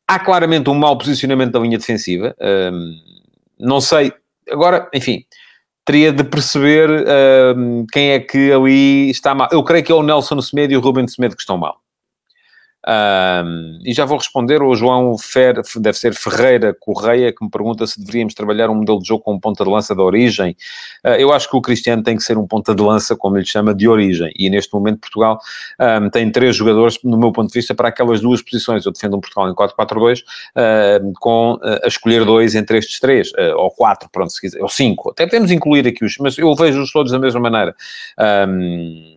Há 0.06 0.18
claramente 0.18 0.68
um 0.70 0.74
mau 0.74 0.96
posicionamento 0.98 1.52
da 1.52 1.58
linha 1.58 1.78
defensiva, 1.78 2.36
não 3.58 3.80
sei, 3.80 4.12
agora, 4.50 4.88
enfim, 4.94 5.24
teria 5.84 6.12
de 6.12 6.22
perceber 6.24 6.88
quem 7.92 8.10
é 8.10 8.20
que 8.20 8.52
ali 8.52 9.10
está 9.10 9.34
mal. 9.34 9.48
Eu 9.50 9.62
creio 9.64 9.84
que 9.84 9.92
é 9.92 9.94
o 9.94 10.02
Nelson 10.02 10.40
Semedo 10.40 10.72
e 10.72 10.76
o 10.76 10.80
Ruben 10.80 11.08
Semedo 11.08 11.34
que 11.34 11.42
estão 11.42 11.56
mal. 11.56 11.80
Um, 12.86 13.80
e 13.84 13.92
já 13.92 14.04
vou 14.04 14.16
responder 14.16 14.62
ao 14.62 14.74
João 14.76 15.18
Fer, 15.18 15.60
deve 15.76 15.98
ser 15.98 16.14
Ferreira 16.14 16.72
Correia, 16.78 17.32
que 17.32 17.44
me 17.44 17.50
pergunta 17.50 17.84
se 17.86 17.98
deveríamos 17.98 18.32
trabalhar 18.32 18.70
um 18.70 18.76
modelo 18.76 19.00
de 19.00 19.08
jogo 19.08 19.24
com 19.24 19.34
um 19.34 19.40
ponta 19.40 19.64
de 19.64 19.70
lança 19.70 19.94
de 19.94 20.00
origem. 20.00 20.56
Uh, 21.04 21.08
eu 21.18 21.32
acho 21.32 21.50
que 21.50 21.56
o 21.56 21.60
Cristiano 21.60 22.02
tem 22.02 22.16
que 22.16 22.22
ser 22.22 22.38
um 22.38 22.46
ponta 22.46 22.74
de 22.74 22.82
lança, 22.82 23.16
como 23.16 23.36
ele 23.36 23.44
chama, 23.44 23.74
de 23.74 23.88
origem. 23.88 24.32
E 24.38 24.48
neste 24.48 24.72
momento 24.72 25.00
Portugal 25.00 25.40
um, 25.80 26.08
tem 26.10 26.30
três 26.30 26.54
jogadores, 26.54 26.98
no 27.02 27.18
meu 27.18 27.32
ponto 27.32 27.48
de 27.48 27.54
vista, 27.54 27.74
para 27.74 27.88
aquelas 27.88 28.20
duas 28.20 28.40
posições. 28.40 28.86
Eu 28.86 28.92
defendo 28.92 29.16
um 29.16 29.20
Portugal 29.20 29.50
em 29.50 29.54
4-4-2, 29.54 30.20
uh, 30.20 31.12
com 31.20 31.54
uh, 31.54 31.80
a 31.82 31.88
escolher 31.88 32.24
dois 32.24 32.54
entre 32.54 32.78
estes 32.78 33.00
três, 33.00 33.30
ou 33.56 33.70
quatro, 33.70 34.08
pronto, 34.10 34.32
se 34.32 34.40
quiser, 34.40 34.62
ou 34.62 34.68
cinco. 34.68 35.10
Até 35.10 35.24
podemos 35.26 35.50
incluir 35.50 35.86
aqui 35.86 36.04
os, 36.04 36.16
mas 36.18 36.38
eu 36.38 36.54
vejo-os 36.54 36.92
todos 36.92 37.10
da 37.10 37.18
mesma 37.18 37.40
maneira. 37.40 37.74
Um, 38.48 39.15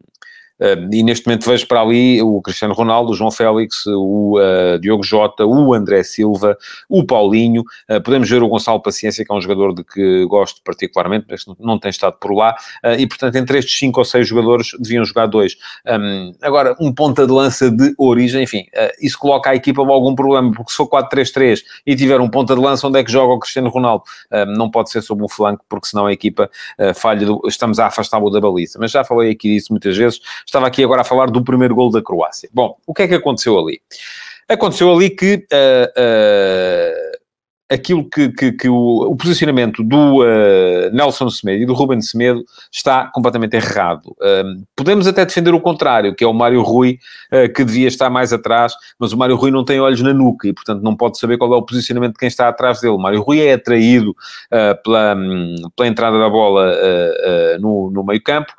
e 0.91 1.04
neste 1.04 1.26
momento 1.26 1.50
vejo 1.50 1.65
para 1.67 1.82
ali 1.82 2.22
o 2.22 2.41
Cristiano 2.41 2.74
Ronaldo, 2.74 3.12
o 3.12 3.15
João 3.15 3.32
Félix, 3.32 3.86
o 3.86 4.38
uh, 4.38 4.80
Diogo 4.80 5.04
Jota, 5.04 5.45
o 5.45 5.74
André 5.74 6.04
Silva, 6.04 6.58
o 6.89 7.04
Paulinho. 7.06 7.63
Uh, 7.89 8.02
podemos 8.02 8.30
ver 8.30 8.43
o 8.43 8.48
Gonçalo 8.48 8.82
Paciência, 8.82 9.24
que 9.24 9.32
é 9.32 9.36
um 9.36 9.41
jogador 9.41 9.74
de 9.74 9.84
que 9.84 10.26
gosto 10.26 10.62
particularmente, 10.63 11.26
mas 11.30 11.45
não 11.60 11.80
tem 11.80 11.89
estado 11.89 12.17
por 12.19 12.34
lá. 12.34 12.56
Uh, 12.84 13.00
e, 13.00 13.08
portanto, 13.08 13.36
entre 13.38 13.58
estes 13.58 13.78
cinco 13.78 14.00
ou 14.00 14.06
seis 14.06 14.28
jogadores 14.28 14.72
deviam 14.80 15.06
jogar 15.06 15.28
dois. 15.28 15.56
Agora, 16.41 16.76
um 16.80 16.93
ponta 16.93 17.26
de 17.26 17.32
lança 17.32 17.72
de 17.72 17.93
origem, 17.98 18.43
enfim, 18.43 18.65
isso 19.02 19.17
coloca 19.17 19.50
a 19.50 19.56
equipa 19.56 19.82
algum 19.82 20.13
problema, 20.13 20.52
porque 20.52 20.72
se 20.72 20.78
for 20.78 20.88
4-3-3 20.88 21.62
e 21.86 21.95
tiver 21.95 22.19
um 22.19 22.30
ponta 22.30 22.56
de 22.56 22.62
lança, 22.62 22.88
onde 22.88 23.00
é 23.00 23.04
que 23.04 23.12
joga 23.12 23.34
o 23.34 23.39
Cristiano 23.39 23.69
Ronaldo? 23.69 24.04
não 24.56 24.69
pode 24.69 24.91
ser 24.91 25.02
sob 25.02 25.24
um 25.24 25.28
flanco, 25.28 25.63
porque 25.67 25.88
senão 25.88 26.06
a 26.06 26.13
equipa 26.13 26.50
falha, 26.95 27.26
do, 27.26 27.41
estamos 27.48 27.80
a 27.80 27.88
afastá-lo 27.88 28.30
da 28.30 28.39
baliza. 28.39 28.78
Mas 28.80 28.91
já 28.91 29.04
falei 29.04 29.32
aqui 29.32 29.56
disso 29.56 29.67
muitas 29.72 29.98
vezes 29.98 30.19
Estava 30.50 30.66
aqui 30.66 30.84
agora 30.84 31.02
a 31.02 31.06
falar 31.06 31.30
do 31.30 31.44
primeiro 31.44 31.76
gol 31.76 31.92
da 31.92 32.02
Croácia. 32.02 32.50
Bom, 32.52 32.76
o 32.88 32.92
que 32.92 33.04
é 33.04 33.08
que 33.08 33.14
aconteceu 33.14 33.60
ali? 33.60 33.80
Aconteceu 34.48 34.92
ali 34.92 35.12
que 35.12 35.36
uh, 35.36 37.19
aquilo 37.70 38.10
que, 38.10 38.30
que, 38.30 38.52
que 38.52 38.68
o, 38.68 39.12
o, 39.12 39.16
posicionamento 39.16 39.84
do 39.84 40.24
uh, 40.24 40.90
Nelson 40.92 41.30
Semedo 41.30 41.62
e 41.62 41.66
do 41.66 41.74
Ruben 41.74 42.02
Semedo 42.02 42.44
está 42.72 43.06
completamente 43.14 43.56
errado. 43.56 44.08
Uh, 44.20 44.66
podemos 44.76 45.06
até 45.06 45.24
defender 45.24 45.54
o 45.54 45.62
contrário, 45.62 46.16
que 46.16 46.24
é 46.24 46.28
o 46.28 46.34
Mário 46.34 46.64
Rui, 46.64 46.98
uh, 47.32 47.54
que 47.54 47.64
devia 47.64 47.88
estar 47.88 48.10
mais 48.10 48.34
atrás, 48.34 48.74
mas 48.98 49.14
o 49.14 49.18
Mário 49.18 49.36
Rui 49.36 49.52
não 49.52 49.64
tem 49.64 49.80
olhos 49.80 50.02
na 50.02 50.14
nuca 50.14 50.48
e, 50.48 50.54
portanto, 50.54 50.82
não 50.82 50.96
pode 50.96 51.20
saber 51.20 51.38
qual 51.38 51.54
é 51.54 51.58
o 51.58 51.62
posicionamento 51.62 52.14
de 52.14 52.20
quem 52.20 52.28
está 52.28 52.48
atrás 52.48 52.82
dele. 52.82 52.94
O 52.94 52.98
Mário 52.98 53.22
Rui 53.22 53.40
é 53.40 53.54
atraído 53.54 54.16
pela, 54.84 55.16
um, 55.16 55.56
pela 55.76 55.88
entrada 55.88 56.18
da 56.18 56.30
bola 56.30 56.74
no, 57.60 57.92
no 57.92 58.04
meio 58.04 58.22
campo, 58.22 58.54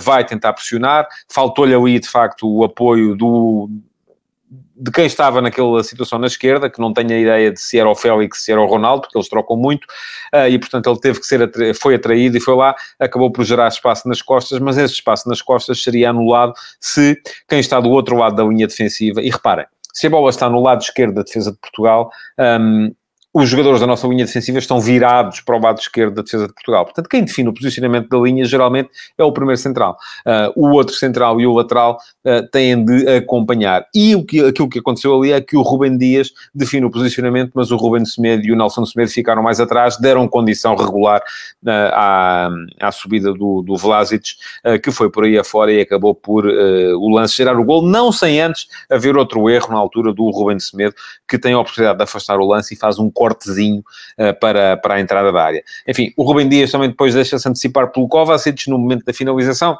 vai 0.00 0.24
tentar 0.24 0.52
pressionar, 0.52 1.06
faltou-lhe 1.28 1.74
ali, 1.74 1.98
de 1.98 2.08
facto, 2.08 2.48
o 2.48 2.64
apoio 2.64 3.16
do 3.16 3.68
de 4.76 4.90
quem 4.90 5.06
estava 5.06 5.40
naquela 5.40 5.82
situação 5.82 6.18
na 6.18 6.26
esquerda, 6.26 6.68
que 6.68 6.80
não 6.80 6.92
tenho 6.92 7.10
a 7.10 7.18
ideia 7.18 7.52
de 7.52 7.60
se 7.60 7.78
era 7.78 7.88
o 7.88 7.94
Félix, 7.94 8.44
se 8.44 8.52
era 8.52 8.60
o 8.60 8.66
Ronaldo, 8.66 9.02
porque 9.02 9.16
eles 9.16 9.28
trocam 9.28 9.56
muito, 9.56 9.84
uh, 10.34 10.48
e 10.48 10.58
portanto 10.58 10.90
ele 10.90 11.00
teve 11.00 11.20
que 11.20 11.26
ser, 11.26 11.50
foi 11.74 11.94
atraído 11.94 12.36
e 12.36 12.40
foi 12.40 12.54
lá, 12.54 12.74
acabou 12.98 13.30
por 13.30 13.44
gerar 13.44 13.68
espaço 13.68 14.08
nas 14.08 14.20
costas, 14.20 14.58
mas 14.58 14.76
esse 14.76 14.94
espaço 14.94 15.28
nas 15.28 15.40
costas 15.40 15.82
seria 15.82 16.10
anulado 16.10 16.54
se 16.80 17.16
quem 17.48 17.60
está 17.60 17.80
do 17.80 17.90
outro 17.90 18.16
lado 18.16 18.36
da 18.36 18.44
linha 18.44 18.66
defensiva, 18.66 19.22
e 19.22 19.30
reparem, 19.30 19.66
se 19.92 20.08
a 20.08 20.10
bola 20.10 20.28
está 20.30 20.50
no 20.50 20.60
lado 20.60 20.82
esquerdo 20.82 21.14
da 21.14 21.22
defesa 21.22 21.52
de 21.52 21.58
Portugal, 21.58 22.10
um, 22.60 22.92
os 23.36 23.48
jogadores 23.48 23.80
da 23.80 23.86
nossa 23.86 24.06
linha 24.06 24.24
defensiva 24.24 24.60
estão 24.60 24.80
virados 24.80 25.40
para 25.40 25.56
o 25.56 25.60
lado 25.60 25.80
esquerdo 25.80 26.14
da 26.14 26.22
defesa 26.22 26.46
de 26.46 26.54
Portugal. 26.54 26.84
Portanto, 26.84 27.08
quem 27.08 27.24
define 27.24 27.48
o 27.48 27.52
posicionamento 27.52 28.08
da 28.08 28.16
linha 28.16 28.44
geralmente 28.44 28.90
é 29.18 29.24
o 29.24 29.32
primeiro 29.32 29.60
central. 29.60 29.98
Uh, 30.24 30.52
o 30.54 30.70
outro 30.70 30.94
central 30.94 31.40
e 31.40 31.46
o 31.46 31.52
lateral 31.52 31.98
uh, 32.24 32.48
têm 32.52 32.84
de 32.84 33.08
acompanhar. 33.08 33.86
E 33.92 34.14
o 34.14 34.24
que, 34.24 34.38
aquilo 34.40 34.68
que 34.68 34.78
aconteceu 34.78 35.18
ali 35.18 35.32
é 35.32 35.40
que 35.40 35.56
o 35.56 35.62
Rubem 35.62 35.98
Dias 35.98 36.30
define 36.54 36.86
o 36.86 36.90
posicionamento, 36.92 37.50
mas 37.56 37.72
o 37.72 37.76
Rubem 37.76 38.04
Semedo 38.04 38.44
e 38.44 38.52
o 38.52 38.56
Nelson 38.56 38.86
Semedo 38.86 39.10
ficaram 39.10 39.42
mais 39.42 39.58
atrás, 39.58 39.96
deram 39.96 40.28
condição 40.28 40.76
regular 40.76 41.20
uh, 41.20 41.70
à, 41.92 42.50
à 42.80 42.92
subida 42.92 43.32
do, 43.32 43.62
do 43.62 43.76
Vlasic, 43.76 44.34
que 44.82 44.92
foi 44.92 45.10
por 45.10 45.24
aí 45.24 45.36
afora 45.36 45.72
e 45.72 45.80
acabou 45.80 46.14
por 46.14 46.46
o 46.46 47.08
lance 47.08 47.36
gerar 47.36 47.58
o 47.58 47.64
gol, 47.64 47.82
não 47.82 48.12
sem 48.12 48.40
antes 48.40 48.68
haver 48.90 49.16
outro 49.16 49.50
erro 49.50 49.72
na 49.72 49.78
altura 49.78 50.12
do 50.12 50.30
Rubem 50.30 50.58
Semedo, 50.60 50.94
que 51.28 51.38
tem 51.38 51.52
a 51.52 51.58
oportunidade 51.58 51.98
de 51.98 52.04
afastar 52.04 52.38
o 52.38 52.46
lance 52.46 52.74
e 52.74 52.76
faz 52.76 52.98
um 52.98 53.10
cortezinho 53.24 53.82
uh, 54.18 54.38
para, 54.38 54.76
para 54.76 54.96
a 54.96 55.00
entrada 55.00 55.32
da 55.32 55.42
área. 55.42 55.64
Enfim, 55.88 56.12
o 56.14 56.22
Rubem 56.24 56.46
Dias 56.46 56.70
também 56.70 56.90
depois 56.90 57.14
deixa-se 57.14 57.48
antecipar 57.48 57.90
pelo 57.90 58.06
Kovacic 58.06 58.68
no 58.68 58.78
momento 58.78 59.04
da 59.04 59.14
finalização. 59.14 59.78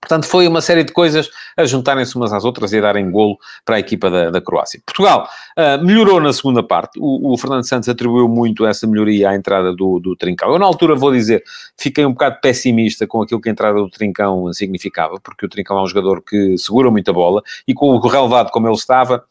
Portanto, 0.00 0.26
foi 0.26 0.46
uma 0.46 0.60
série 0.60 0.84
de 0.84 0.92
coisas 0.92 1.28
a 1.56 1.64
juntarem-se 1.64 2.14
umas 2.14 2.32
às 2.32 2.44
outras 2.44 2.72
e 2.72 2.78
a 2.78 2.80
darem 2.80 3.10
golo 3.10 3.36
para 3.64 3.76
a 3.76 3.80
equipa 3.80 4.08
da, 4.08 4.30
da 4.30 4.40
Croácia. 4.40 4.80
Portugal 4.86 5.28
uh, 5.58 5.84
melhorou 5.84 6.20
na 6.20 6.32
segunda 6.32 6.62
parte. 6.62 6.96
O, 7.00 7.32
o, 7.32 7.36
Fernando 7.36 7.64
Santos 7.64 7.88
atribuiu 7.88 8.28
muito 8.28 8.64
essa 8.64 8.86
melhoria 8.86 9.30
à 9.30 9.34
entrada 9.34 9.74
do, 9.74 9.98
do 9.98 10.14
Trincão. 10.14 10.52
Eu, 10.52 10.60
na 10.60 10.66
altura, 10.66 10.94
vou 10.94 11.12
dizer, 11.12 11.42
fiquei 11.76 12.06
um 12.06 12.12
bocado 12.12 12.38
pessimista 12.40 13.04
com 13.04 13.20
aquilo 13.20 13.40
que 13.40 13.48
a 13.48 13.52
entrada 13.52 13.78
do 13.78 13.90
Trincão 13.90 14.52
significava, 14.52 15.18
porque 15.20 15.44
o 15.44 15.48
Trincão 15.48 15.76
é 15.78 15.82
um 15.82 15.86
jogador 15.88 16.22
que 16.22 16.56
segura 16.56 16.88
muita 16.88 17.12
bola 17.12 17.42
e 17.66 17.74
com 17.74 17.88
o 17.88 17.98
relevado 17.98 18.50
como 18.52 18.68
ele 18.68 18.76
estava, 18.76 19.24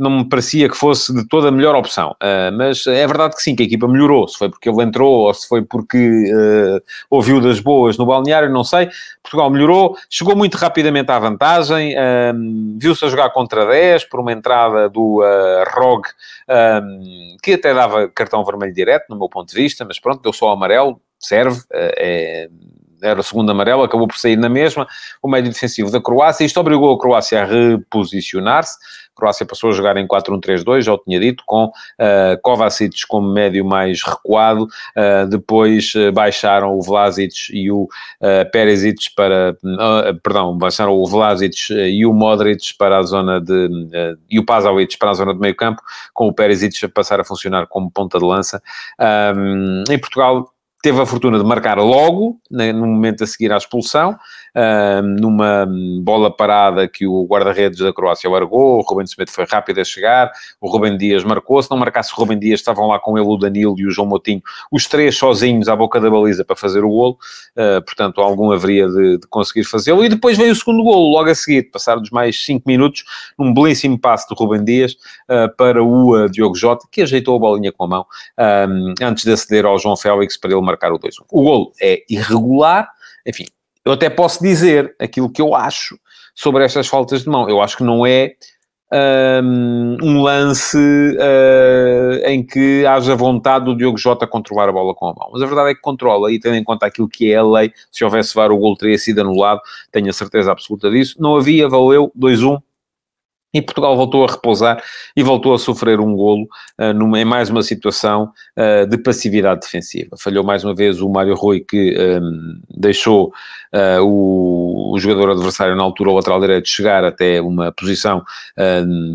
não 0.00 0.10
me 0.10 0.24
parecia 0.28 0.68
que 0.68 0.76
fosse 0.76 1.14
de 1.14 1.26
toda 1.28 1.48
a 1.48 1.52
melhor 1.52 1.74
opção. 1.74 2.16
Uh, 2.22 2.50
mas 2.56 2.86
é 2.86 3.06
verdade 3.06 3.36
que 3.36 3.42
sim, 3.42 3.54
que 3.54 3.62
a 3.62 3.66
equipa 3.66 3.86
melhorou. 3.86 4.26
Se 4.26 4.38
foi 4.38 4.48
porque 4.48 4.68
ele 4.68 4.82
entrou 4.82 5.26
ou 5.26 5.34
se 5.34 5.46
foi 5.46 5.62
porque 5.62 6.32
uh, 6.32 6.82
ouviu 7.10 7.40
das 7.40 7.60
boas 7.60 7.98
no 7.98 8.06
balneário, 8.06 8.50
não 8.50 8.64
sei. 8.64 8.88
Portugal 9.22 9.50
melhorou, 9.50 9.96
chegou 10.08 10.34
muito 10.34 10.56
rapidamente 10.56 11.10
à 11.12 11.18
vantagem, 11.18 11.94
um, 12.34 12.78
viu-se 12.80 13.04
a 13.04 13.08
jogar 13.08 13.30
contra 13.30 13.66
10 13.66 14.04
por 14.06 14.20
uma 14.20 14.32
entrada 14.32 14.88
do 14.88 15.20
uh, 15.20 16.00
que 17.42 17.52
até 17.52 17.74
dava 17.74 18.08
cartão 18.08 18.44
vermelho 18.44 18.72
direto, 18.72 19.06
no 19.10 19.18
meu 19.18 19.28
ponto 19.28 19.48
de 19.48 19.54
vista, 19.54 19.84
mas 19.84 20.00
pronto, 20.00 20.22
deu 20.22 20.32
só 20.32 20.50
amarelo, 20.50 21.00
serve. 21.18 21.60
é 21.70 22.48
era 23.02 23.20
o 23.20 23.22
segundo 23.22 23.50
amarelo, 23.50 23.82
acabou 23.82 24.06
por 24.06 24.18
sair 24.18 24.36
na 24.36 24.48
mesma, 24.48 24.86
o 25.22 25.28
médio 25.28 25.52
defensivo 25.52 25.90
da 25.90 26.00
Croácia, 26.00 26.44
isto 26.44 26.58
obrigou 26.60 26.94
a 26.94 26.98
Croácia 26.98 27.42
a 27.42 27.44
reposicionar-se, 27.44 28.76
a 29.16 29.20
Croácia 29.20 29.44
passou 29.44 29.70
a 29.70 29.72
jogar 29.72 29.96
em 29.96 30.06
4-1-3-2, 30.06 30.82
já 30.82 30.94
o 30.94 30.98
tinha 30.98 31.20
dito, 31.20 31.42
com 31.46 31.66
uh, 31.66 32.40
Kovacic 32.42 33.06
como 33.06 33.30
médio 33.30 33.64
mais 33.64 34.02
recuado, 34.02 34.64
uh, 34.64 35.26
depois 35.28 35.92
uh, 35.94 36.12
baixaram 36.12 36.76
o 36.76 36.82
Vlasic 36.82 37.50
e 37.52 37.70
o 37.70 37.82
uh, 37.82 38.50
Perisic 38.50 39.14
para, 39.14 39.56
perdão, 40.22 40.56
baixaram 40.56 40.92
o 40.92 41.06
Vlasic 41.06 41.70
e 41.70 42.06
o 42.06 42.12
Modric 42.12 42.74
para 42.78 42.98
a 42.98 43.02
zona 43.02 43.40
de, 43.40 43.68
e 44.30 44.38
o 44.38 44.44
Pazovic 44.44 44.96
para 44.98 45.10
a 45.10 45.14
zona 45.14 45.34
de 45.34 45.40
meio 45.40 45.54
campo, 45.54 45.82
com 46.14 46.28
o 46.28 46.32
Perisic 46.32 46.84
a 46.84 46.88
passar 46.88 47.20
a 47.20 47.24
funcionar 47.24 47.66
como 47.66 47.90
ponta 47.90 48.18
de 48.18 48.24
lança. 48.24 48.62
Um, 49.36 49.84
em 49.90 49.98
Portugal 49.98 50.50
teve 50.82 51.00
a 51.00 51.06
fortuna 51.06 51.38
de 51.38 51.44
marcar 51.44 51.78
logo, 51.78 52.40
né, 52.50 52.72
no 52.72 52.86
momento 52.86 53.22
a 53.22 53.26
seguir 53.26 53.52
à 53.52 53.56
expulsão, 53.56 54.16
numa 55.18 55.68
bola 56.02 56.34
parada 56.34 56.88
que 56.88 57.06
o 57.06 57.24
guarda-redes 57.24 57.78
da 57.78 57.92
Croácia 57.92 58.28
largou, 58.30 58.78
o 58.78 58.82
Rubem 58.82 59.06
Semedo 59.06 59.30
foi 59.30 59.44
rápido 59.44 59.80
a 59.80 59.84
chegar, 59.84 60.30
o 60.60 60.68
Rubem 60.68 60.96
Dias 60.96 61.22
marcou, 61.22 61.62
se 61.62 61.70
não 61.70 61.76
marcasse 61.76 62.12
o 62.12 62.16
Rubem 62.16 62.38
Dias, 62.38 62.60
estavam 62.60 62.86
lá 62.86 62.98
com 62.98 63.16
ele 63.16 63.26
o 63.26 63.36
Danilo 63.36 63.74
e 63.78 63.86
o 63.86 63.90
João 63.90 64.08
Motinho, 64.08 64.42
os 64.72 64.86
três 64.86 65.16
sozinhos 65.16 65.68
à 65.68 65.76
boca 65.76 66.00
da 66.00 66.10
baliza 66.10 66.44
para 66.44 66.56
fazer 66.56 66.82
o 66.82 66.88
golo, 66.88 67.18
uh, 67.56 67.82
portanto 67.84 68.20
algum 68.20 68.50
haveria 68.50 68.88
de, 68.88 69.18
de 69.18 69.26
conseguir 69.28 69.64
fazê-lo, 69.64 70.04
e 70.04 70.08
depois 70.08 70.36
veio 70.36 70.52
o 70.52 70.56
segundo 70.56 70.82
golo, 70.82 71.12
logo 71.12 71.28
a 71.28 71.34
seguir, 71.34 71.70
passados 71.70 72.10
mais 72.10 72.44
5 72.44 72.64
minutos, 72.66 73.04
num 73.38 73.52
belíssimo 73.52 73.98
passe 73.98 74.28
do 74.28 74.34
Rubem 74.34 74.64
Dias 74.64 74.94
uh, 75.28 75.54
para 75.56 75.82
o 75.82 76.28
Diogo 76.28 76.56
Jota, 76.56 76.86
que 76.90 77.02
ajeitou 77.02 77.36
a 77.36 77.38
bolinha 77.38 77.70
com 77.70 77.84
a 77.84 77.88
mão, 77.88 78.06
antes 79.00 79.24
de 79.24 79.32
aceder 79.32 79.64
ao 79.64 79.78
João 79.78 79.96
Félix 79.96 80.36
para 80.36 80.52
ele 80.52 80.60
marcar 80.70 80.92
o 80.92 80.98
2-1. 80.98 81.24
O 81.30 81.42
golo 81.42 81.72
é 81.80 82.02
irregular, 82.08 82.88
enfim, 83.26 83.44
eu 83.84 83.92
até 83.92 84.08
posso 84.08 84.42
dizer 84.42 84.94
aquilo 84.98 85.30
que 85.30 85.42
eu 85.42 85.54
acho 85.54 85.98
sobre 86.34 86.64
estas 86.64 86.86
faltas 86.86 87.22
de 87.22 87.28
mão. 87.28 87.48
Eu 87.48 87.60
acho 87.60 87.76
que 87.76 87.84
não 87.84 88.06
é 88.06 88.34
um, 89.42 89.96
um 90.02 90.22
lance 90.22 90.76
uh, 90.76 92.26
em 92.26 92.44
que 92.44 92.84
haja 92.84 93.14
vontade 93.14 93.64
do 93.64 93.76
Diogo 93.76 93.96
Jota 93.96 94.26
controlar 94.26 94.68
a 94.68 94.72
bola 94.72 94.94
com 94.94 95.06
a 95.06 95.14
mão. 95.14 95.30
Mas 95.32 95.42
a 95.42 95.46
verdade 95.46 95.70
é 95.70 95.74
que 95.74 95.80
controla, 95.80 96.32
e 96.32 96.40
tendo 96.40 96.56
em 96.56 96.64
conta 96.64 96.86
aquilo 96.86 97.08
que 97.08 97.32
é 97.32 97.36
a 97.36 97.42
lei, 97.42 97.72
se 97.90 98.04
houvesse 98.04 98.34
VAR 98.34 98.50
o 98.50 98.58
gol 98.58 98.76
teria 98.76 98.98
sido 98.98 99.20
anulado, 99.20 99.60
tenho 99.92 100.08
a 100.08 100.12
certeza 100.12 100.50
absoluta 100.50 100.90
disso. 100.90 101.16
Não 101.20 101.36
havia, 101.36 101.68
valeu, 101.68 102.12
2-1, 102.18 102.60
e 103.52 103.60
Portugal 103.60 103.96
voltou 103.96 104.24
a 104.24 104.30
repousar 104.30 104.82
e 105.16 105.22
voltou 105.22 105.54
a 105.54 105.58
sofrer 105.58 106.00
um 106.00 106.14
golo 106.14 106.48
uh, 106.78 106.92
numa, 106.94 107.20
em 107.20 107.24
mais 107.24 107.50
uma 107.50 107.62
situação 107.62 108.32
uh, 108.56 108.86
de 108.86 108.96
passividade 108.98 109.60
defensiva. 109.60 110.16
Falhou 110.18 110.44
mais 110.44 110.64
uma 110.64 110.74
vez 110.74 111.00
o 111.00 111.08
Mário 111.08 111.34
Rui, 111.34 111.60
que 111.60 111.96
um, 111.98 112.60
deixou 112.70 113.32
uh, 113.74 114.02
o, 114.02 114.94
o, 114.94 114.98
jogador 114.98 115.30
adversário 115.30 115.74
na 115.74 115.82
altura, 115.82 116.10
o 116.10 116.14
lateral 116.14 116.40
direito, 116.40 116.68
chegar 116.68 117.04
até 117.04 117.40
uma 117.40 117.72
posição 117.72 118.22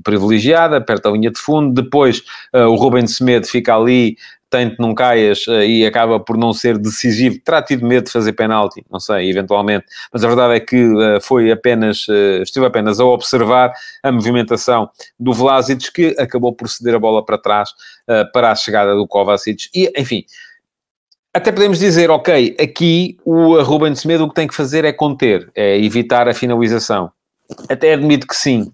privilegiada, 0.04 0.82
perto 0.82 1.04
da 1.04 1.12
linha 1.12 1.32
de 1.32 1.40
fundo. 1.40 1.74
Depois 1.82 2.24
o 2.54 2.76
Rubem 2.76 3.06
Semedo 3.06 3.46
fica 3.46 3.76
ali 3.76 4.18
tanto 4.56 4.82
não 4.82 4.96
caias 4.96 5.46
uh, 5.48 5.64
e 5.64 5.86
acaba 5.86 6.18
por 6.18 6.38
não 6.38 6.54
ser 6.54 6.78
decisivo, 6.78 7.38
terá 7.44 7.62
tido 7.62 7.86
medo 7.86 8.06
de 8.06 8.12
fazer 8.12 8.32
penalti, 8.32 8.86
não 8.90 9.02
sei, 9.02 9.30
eventualmente, 9.30 9.86
mas 10.14 10.24
a 10.24 10.28
verdade 10.28 10.54
é 10.56 10.60
que 10.62 10.82
uh, 10.82 11.20
foi 11.22 11.52
apenas, 11.52 12.08
uh, 12.08 12.42
estive 12.42 12.66
apenas 12.66 12.98
a 13.02 13.04
observar 13.04 13.74
a 14.02 14.12
movimentação 14.14 14.90
do 15.20 15.34
Vlasic, 15.34 15.92
que 15.92 16.16
acabou 16.18 16.54
por 16.54 16.70
ceder 16.70 16.96
a 16.96 17.00
bola 17.00 17.24
para 17.26 17.38
trás 17.38 17.70
para 18.32 18.52
a 18.52 18.56
chegada 18.56 18.94
do 18.94 19.08
Kovacic, 19.08 19.68
e 19.74 19.92
enfim, 19.98 20.24
até 21.34 21.52
podemos 21.52 21.80
dizer, 21.80 22.12
ok, 22.12 22.56
aqui 22.60 23.18
o 23.26 23.60
Ruben 23.62 23.96
Semedo 23.96 24.24
o 24.24 24.30
que 24.30 24.36
tem 24.36 24.48
que 24.48 24.54
fazer 24.54 24.86
é 24.86 24.94
conter, 24.94 25.52
é 25.56 25.78
evitar 25.84 26.30
a 26.30 26.34
finalização. 26.34 27.12
Até 27.68 27.94
admito 27.94 28.28
que 28.28 28.36
sim, 28.36 28.72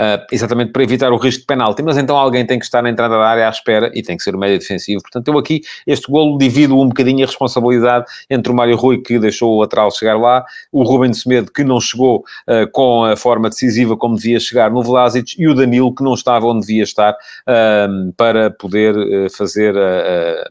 uh, 0.00 0.24
exatamente 0.32 0.72
para 0.72 0.82
evitar 0.82 1.12
o 1.12 1.16
risco 1.16 1.40
de 1.40 1.46
penalti, 1.46 1.82
mas 1.82 1.98
então 1.98 2.16
alguém 2.16 2.46
tem 2.46 2.58
que 2.58 2.64
estar 2.64 2.82
na 2.82 2.88
entrada 2.88 3.18
da 3.18 3.26
área 3.26 3.46
à 3.46 3.50
espera 3.50 3.90
e 3.94 4.02
tem 4.02 4.16
que 4.16 4.22
ser 4.22 4.34
o 4.34 4.38
médio 4.38 4.58
defensivo. 4.58 5.02
Portanto, 5.02 5.28
eu 5.28 5.38
aqui, 5.38 5.60
este 5.86 6.10
golo, 6.10 6.38
divido 6.38 6.78
um 6.78 6.88
bocadinho 6.88 7.22
a 7.24 7.26
responsabilidade 7.26 8.06
entre 8.28 8.50
o 8.50 8.54
Mário 8.54 8.76
Rui, 8.76 9.02
que 9.02 9.18
deixou 9.18 9.56
o 9.56 9.60
lateral 9.60 9.90
chegar 9.90 10.18
lá, 10.18 10.44
o 10.72 10.82
Ruben 10.82 11.12
Semedo, 11.12 11.52
que 11.52 11.62
não 11.62 11.80
chegou 11.80 12.24
uh, 12.48 12.70
com 12.72 13.04
a 13.04 13.16
forma 13.16 13.50
decisiva 13.50 13.96
como 13.96 14.16
devia 14.16 14.40
chegar 14.40 14.70
no 14.70 14.82
Vlasic, 14.82 15.34
e 15.38 15.46
o 15.46 15.54
Danilo, 15.54 15.94
que 15.94 16.02
não 16.02 16.14
estava 16.14 16.46
onde 16.46 16.66
devia 16.66 16.82
estar 16.82 17.12
uh, 17.12 18.12
para 18.16 18.50
poder 18.50 18.94
fazer, 19.30 19.74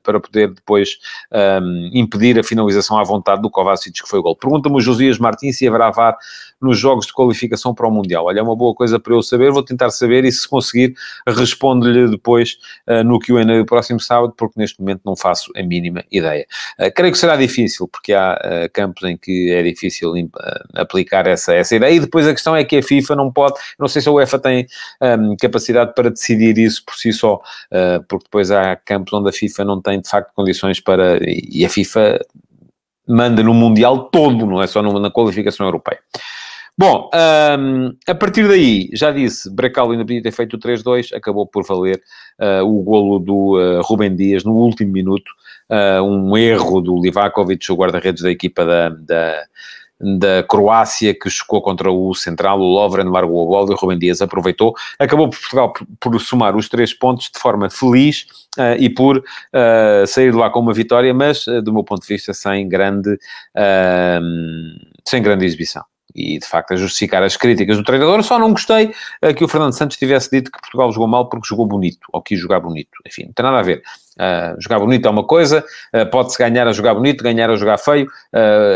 para 0.04 0.20
poder 0.20 0.54
depois 0.54 0.98
impedir 1.94 2.38
a 2.40 2.44
finalização 2.44 2.98
à 2.98 3.04
vontade 3.04 3.42
do 3.42 3.50
Kovacic, 3.50 4.02
que 4.02 4.10
foi 4.10 4.20
o 4.20 4.22
gol. 4.22 4.36
Pergunta-me 4.36 4.76
o 4.78 4.82
Josias 4.82 5.18
Martins 5.18 5.58
se 5.58 5.68
haverá 5.68 5.90
VAR 5.90 6.18
nos 6.62 6.78
jogos 6.78 7.06
de 7.06 7.14
qualificação 7.14 7.74
para 7.74 7.88
o 7.88 7.92
Mundial. 7.92 8.26
Olha, 8.26 8.40
é 8.40 8.44
uma 8.44 8.56
boa 8.56 8.74
coisa 8.76 9.00
para 9.00 9.14
eu 9.14 9.22
saber, 9.22 9.39
vou 9.54 9.64
tentar 9.64 9.90
saber 9.90 10.26
e 10.26 10.32
se 10.32 10.48
conseguir 10.48 10.94
respondo-lhe 11.28 12.10
depois 12.10 12.58
uh, 12.88 13.04
no 13.04 13.20
Q&A 13.20 13.44
do 13.44 13.66
próximo 13.66 14.00
sábado, 14.00 14.34
porque 14.38 14.60
neste 14.60 14.80
momento 14.80 15.02
não 15.06 15.16
faço 15.16 15.52
a 15.56 15.64
mínima 15.64 16.04
ideia. 16.12 16.46
Uh, 16.80 16.92
creio 16.94 17.12
que 17.12 17.18
será 17.18 17.36
difícil, 17.36 17.88
porque 17.88 18.14
há 18.14 18.34
uh, 18.34 18.72
campos 18.74 19.04
em 19.04 19.18
que 19.18 19.52
é 19.52 19.64
difícil 19.64 20.14
aplicar 20.76 21.28
essa, 21.28 21.54
essa 21.54 21.76
ideia, 21.76 21.94
e 21.94 22.00
depois 22.00 22.28
a 22.28 22.34
questão 22.34 22.56
é 22.56 22.64
que 22.64 22.78
a 22.78 22.84
FIFA 22.84 23.16
não 23.16 23.32
pode, 23.32 23.60
não 23.80 23.88
sei 23.88 24.02
se 24.02 24.10
a 24.10 24.12
UEFA 24.12 24.40
tem 24.40 24.68
um, 25.02 25.36
capacidade 25.38 25.94
para 25.94 26.10
decidir 26.10 26.58
isso 26.58 26.84
por 26.86 26.96
si 26.96 27.14
só, 27.14 27.40
porque 28.08 28.26
depois 28.26 28.52
há 28.52 28.76
campos 28.76 29.14
onde 29.14 29.30
a 29.30 29.32
FIFA 29.32 29.66
não 29.66 29.82
tem 29.82 30.02
de 30.02 30.10
facto 30.10 30.34
condições 30.34 30.80
para, 30.80 31.20
e 31.24 31.66
a 31.66 31.70
FIFA 31.70 32.20
manda 33.08 33.42
no 33.42 33.54
Mundial 33.54 34.06
todo, 34.06 34.46
não 34.46 34.62
é 34.62 34.68
só 34.68 34.82
na 34.82 35.10
qualificação 35.10 35.66
europeia. 35.66 36.00
Bom, 36.80 37.10
um, 37.60 37.94
a 38.08 38.16
partir 38.16 38.48
daí, 38.48 38.90
já 38.94 39.12
disse, 39.12 39.54
Bracalo 39.54 39.92
ainda 39.92 40.06
podia 40.06 40.22
ter 40.22 40.32
feito 40.32 40.56
o 40.56 40.58
3-2, 40.58 41.14
acabou 41.14 41.46
por 41.46 41.66
valer 41.66 42.02
uh, 42.40 42.64
o 42.64 42.82
golo 42.82 43.20
do 43.20 43.60
uh, 43.60 43.82
Rubem 43.82 44.16
Dias 44.16 44.46
no 44.46 44.54
último 44.54 44.90
minuto, 44.90 45.30
uh, 45.70 46.02
um 46.02 46.38
erro 46.38 46.80
do 46.80 46.98
Livakovic, 46.98 47.70
o 47.70 47.76
guarda-redes 47.76 48.24
da 48.24 48.32
equipa 48.32 48.64
da, 48.64 48.88
da, 48.92 49.44
da, 50.00 50.44
Croácia, 50.44 51.14
que 51.14 51.30
chocou 51.30 51.62
contra 51.62 51.92
o 51.92 52.16
central, 52.16 52.62
o 52.62 52.74
Lovren 52.74 53.10
largou 53.10 53.44
a 53.44 53.46
bola 53.46 53.72
e 53.72 53.74
o 53.74 53.78
Rubem 53.78 54.00
Dias 54.00 54.22
aproveitou, 54.22 54.74
acabou 54.98 55.30
por 55.30 55.38
Portugal 55.38 55.74
por, 55.74 55.86
por 56.00 56.22
somar 56.22 56.56
os 56.56 56.70
três 56.70 56.94
pontos 56.94 57.30
de 57.30 57.40
forma 57.42 57.70
feliz 57.70 58.26
e 58.80 58.90
por 58.90 59.22
sair 60.08 60.32
de 60.32 60.38
lá 60.38 60.50
com 60.50 60.62
uma 60.62 60.74
vitória, 60.74 61.14
mas, 61.14 61.44
do 61.62 61.74
meu 61.74 61.84
ponto 61.84 62.04
de 62.04 62.08
vista, 62.08 62.34
sem 62.34 62.70
grande, 62.70 63.18
sem 65.06 65.22
grande 65.22 65.44
exibição 65.44 65.84
e 66.20 66.38
de 66.38 66.46
facto 66.46 66.74
a 66.74 66.76
justificar 66.76 67.24
as 67.24 67.38
críticas 67.38 67.78
do 67.78 67.84
treinador. 67.84 68.22
Só 68.24 68.38
não 68.38 68.52
gostei 68.52 68.92
uh, 69.24 69.34
que 69.34 69.44
o 69.44 69.48
Fernando 69.48 69.74
Santos 69.74 69.98
tivesse 69.98 70.30
dito 70.30 70.52
que 70.52 70.60
Portugal 70.60 70.92
jogou 70.92 71.08
mal 71.08 71.30
porque 71.30 71.48
jogou 71.48 71.66
bonito, 71.66 72.08
ou 72.12 72.22
quis 72.22 72.40
jogar 72.40 72.60
bonito. 72.60 72.92
Enfim, 73.08 73.26
não 73.28 73.34
tem 73.34 73.44
nada 73.44 73.60
a 73.60 73.64
ver. 73.64 73.82
Uh, 74.18 74.62
jogar 74.62 74.80
bonito 74.80 75.08
é 75.08 75.10
uma 75.10 75.24
coisa, 75.24 75.64
uh, 75.96 76.10
pode-se 76.10 76.38
ganhar 76.38 76.68
a 76.68 76.74
jogar 76.74 76.94
bonito, 76.94 77.24
ganhar 77.24 77.50
a 77.50 77.56
jogar 77.56 77.78
feio. 77.78 78.08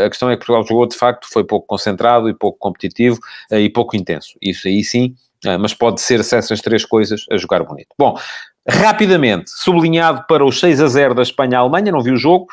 a 0.04 0.08
questão 0.08 0.30
é 0.30 0.32
que 0.32 0.38
Portugal 0.38 0.66
jogou 0.66 0.86
de 0.86 0.96
facto, 0.96 1.28
foi 1.30 1.44
pouco 1.44 1.66
concentrado 1.66 2.28
e 2.28 2.34
pouco 2.34 2.58
competitivo 2.58 3.18
e 3.50 3.68
pouco 3.68 3.94
intenso. 3.96 4.38
Isso 4.40 4.66
aí 4.66 4.82
sim, 4.82 5.14
mas 5.60 5.74
pode 5.74 6.00
ser 6.00 6.20
essas 6.20 6.60
três 6.60 6.84
coisas 6.84 7.26
a 7.30 7.36
jogar 7.36 7.62
bonito. 7.62 7.88
Bom, 7.98 8.16
Rapidamente, 8.66 9.50
sublinhado 9.50 10.24
para 10.26 10.42
os 10.42 10.58
6 10.58 10.80
a 10.80 10.86
0 10.86 11.14
da 11.14 11.20
Espanha-Alemanha, 11.20 11.92
não 11.92 12.00
vi 12.00 12.10
o 12.10 12.16
jogo, 12.16 12.46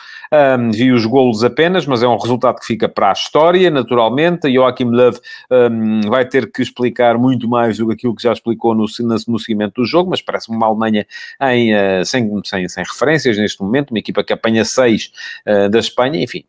um, 0.60 0.70
vi 0.70 0.92
os 0.92 1.06
golos 1.06 1.42
apenas, 1.42 1.86
mas 1.86 2.04
é 2.04 2.08
um 2.08 2.18
resultado 2.18 2.60
que 2.60 2.66
fica 2.66 2.90
para 2.90 3.12
a 3.12 3.14
história, 3.14 3.72
naturalmente. 3.72 4.52
Joachim 4.52 4.90
Löw 4.90 5.14
um, 5.50 6.02
vai 6.10 6.26
ter 6.26 6.52
que 6.52 6.62
explicar 6.62 7.18
muito 7.18 7.48
mais 7.48 7.78
do 7.78 7.88
que 7.88 7.94
aquilo 7.94 8.14
que 8.14 8.24
já 8.24 8.34
explicou 8.34 8.76
no, 8.76 8.86
no 9.28 9.40
seguimento 9.40 9.82
do 9.82 9.86
jogo, 9.86 10.10
mas 10.10 10.22
parece-me 10.22 10.58
uma 10.58 10.68
Alemanha 10.68 11.08
em, 11.44 11.74
uh, 11.74 12.06
sem, 12.06 12.30
sem, 12.44 12.68
sem 12.68 12.84
referências 12.84 13.38
neste 13.38 13.62
momento, 13.62 13.92
uma 13.92 14.00
equipa 14.00 14.22
que 14.22 14.34
apanha 14.34 14.66
6 14.66 15.14
uh, 15.48 15.70
da 15.70 15.80
Espanha, 15.80 16.22
enfim, 16.22 16.44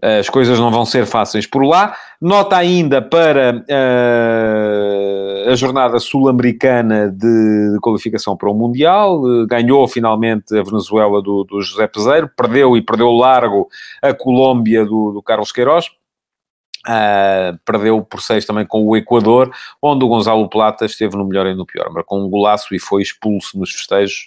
as 0.00 0.28
coisas 0.28 0.58
não 0.58 0.70
vão 0.70 0.84
ser 0.84 1.06
fáceis 1.06 1.46
por 1.46 1.62
lá. 1.62 1.96
Nota 2.20 2.56
ainda 2.56 3.00
para 3.00 3.56
uh, 3.56 5.21
a 5.46 5.54
jornada 5.54 5.98
sul-americana 5.98 7.10
de, 7.10 7.72
de, 7.72 7.78
qualificação 7.80 8.36
para 8.36 8.50
o 8.50 8.54
Mundial. 8.54 9.20
Uh, 9.22 9.46
ganhou 9.46 9.86
finalmente 9.88 10.56
a 10.56 10.62
Venezuela 10.62 11.22
do, 11.22 11.44
do, 11.44 11.60
José 11.62 11.86
Peseiro, 11.86 12.30
perdeu 12.36 12.76
e 12.76 12.82
perdeu 12.82 13.10
largo 13.10 13.68
a 14.00 14.12
Colômbia 14.12 14.84
do, 14.84 15.12
do 15.12 15.22
Carlos 15.22 15.52
Queiroz. 15.52 15.86
Uh, 16.86 17.56
perdeu 17.64 18.02
por 18.02 18.20
seis 18.20 18.44
também 18.44 18.66
com 18.66 18.84
o 18.84 18.96
Equador, 18.96 19.52
onde 19.80 20.04
o 20.04 20.08
Gonzalo 20.08 20.48
Plata 20.48 20.84
esteve 20.84 21.16
no 21.16 21.24
melhor 21.24 21.46
e 21.46 21.54
no 21.54 21.64
pior, 21.64 21.88
marcou 21.92 22.18
um 22.18 22.28
golaço 22.28 22.74
e 22.74 22.78
foi 22.78 23.02
expulso 23.02 23.56
nos 23.58 23.70
festejos. 23.70 24.26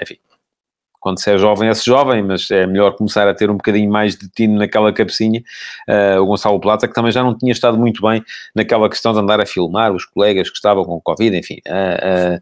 enfim, 0.00 0.16
quando 1.00 1.20
se 1.20 1.30
é 1.30 1.38
jovem, 1.38 1.68
é-se 1.68 1.84
jovem, 1.86 2.22
mas 2.22 2.50
é 2.50 2.66
melhor 2.66 2.92
começar 2.96 3.28
a 3.28 3.34
ter 3.34 3.50
um 3.50 3.56
bocadinho 3.56 3.90
mais 3.90 4.16
de 4.16 4.28
tino 4.28 4.58
naquela 4.58 4.92
cabecinha. 4.92 5.42
Uh, 5.88 6.20
o 6.20 6.26
Gonçalo 6.26 6.58
Plata, 6.60 6.88
que 6.88 6.94
também 6.94 7.12
já 7.12 7.22
não 7.22 7.36
tinha 7.36 7.52
estado 7.52 7.78
muito 7.78 8.02
bem 8.02 8.22
naquela 8.54 8.88
questão 8.88 9.12
de 9.12 9.20
andar 9.20 9.40
a 9.40 9.46
filmar 9.46 9.92
os 9.92 10.04
colegas 10.04 10.50
que 10.50 10.56
estavam 10.56 10.84
com 10.84 11.00
Covid, 11.00 11.36
enfim. 11.36 11.58
Uh, 11.66 12.36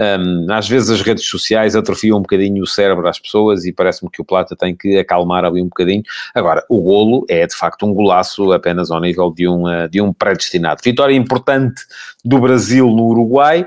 uh, 0.00 0.48
um, 0.48 0.52
às 0.52 0.68
vezes 0.68 0.90
as 0.90 1.02
redes 1.02 1.24
sociais 1.24 1.76
atrofiam 1.76 2.18
um 2.18 2.22
bocadinho 2.22 2.62
o 2.62 2.66
cérebro 2.66 3.06
às 3.06 3.18
pessoas 3.18 3.64
e 3.64 3.72
parece-me 3.72 4.10
que 4.10 4.20
o 4.20 4.24
Plata 4.24 4.56
tem 4.56 4.74
que 4.74 4.98
acalmar 4.98 5.44
ali 5.44 5.62
um 5.62 5.66
bocadinho. 5.66 6.02
Agora, 6.34 6.64
o 6.68 6.80
golo 6.80 7.24
é 7.28 7.46
de 7.46 7.54
facto 7.54 7.86
um 7.86 7.94
golaço 7.94 8.52
apenas 8.52 8.90
ao 8.90 9.00
nível 9.00 9.32
de 9.32 9.48
um, 9.48 9.64
de 9.88 10.00
um 10.00 10.12
predestinado. 10.12 10.80
Vitória 10.84 11.14
importante 11.14 11.82
do 12.24 12.38
Brasil 12.38 12.86
no 12.88 13.06
Uruguai. 13.06 13.66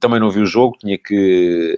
também 0.00 0.20
não 0.20 0.30
vi 0.30 0.40
o 0.40 0.46
jogo, 0.46 0.76
tinha 0.78 0.96
que 0.96 1.76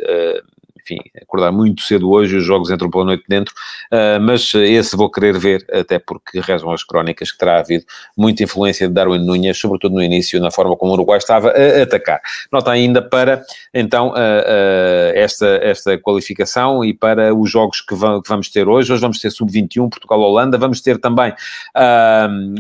enfim, 0.87 1.01
acordar 1.21 1.51
muito 1.51 1.83
cedo 1.83 2.11
hoje, 2.11 2.37
os 2.37 2.45
jogos 2.45 2.71
entram 2.71 2.89
pela 2.89 3.05
noite 3.05 3.25
dentro, 3.29 3.53
uh, 3.93 4.21
mas 4.21 4.55
esse 4.55 4.97
vou 4.97 5.11
querer 5.11 5.37
ver, 5.37 5.67
até 5.73 5.99
porque 5.99 6.41
rezam 6.41 6.71
as 6.71 6.85
crónicas 6.85 7.33
que 7.33 7.39
terá 7.39 7.59
havido 7.59 7.85
muita 8.17 8.45
influência 8.45 8.87
de 8.87 8.95
Darwin 8.95 9.25
Nunes, 9.25 9.59
sobretudo 9.59 9.97
no 9.97 10.03
início, 10.03 10.41
na 10.41 10.51
forma 10.51 10.77
como 10.77 10.93
o 10.93 10.95
Uruguai 10.95 11.19
estava 11.19 11.51
a 11.51 11.83
atacar. 11.83 12.21
Nota 12.53 12.71
ainda 12.71 13.03
para, 13.03 13.45
então, 13.75 14.11
uh, 14.11 14.13
uh, 14.13 15.13
esta, 15.15 15.47
esta 15.63 15.99
qualificação 15.99 16.85
e 16.85 16.95
para 16.95 17.35
os 17.35 17.51
jogos 17.51 17.81
que, 17.81 17.97
que 17.97 18.29
vamos 18.29 18.49
ter 18.49 18.69
hoje. 18.69 18.93
Hoje 18.93 19.01
vamos 19.01 19.19
ter 19.19 19.31
Sub-21, 19.31 19.91
Portugal-Holanda, 19.91 20.57
vamos 20.57 20.81
ter 20.81 20.99
também 20.99 21.33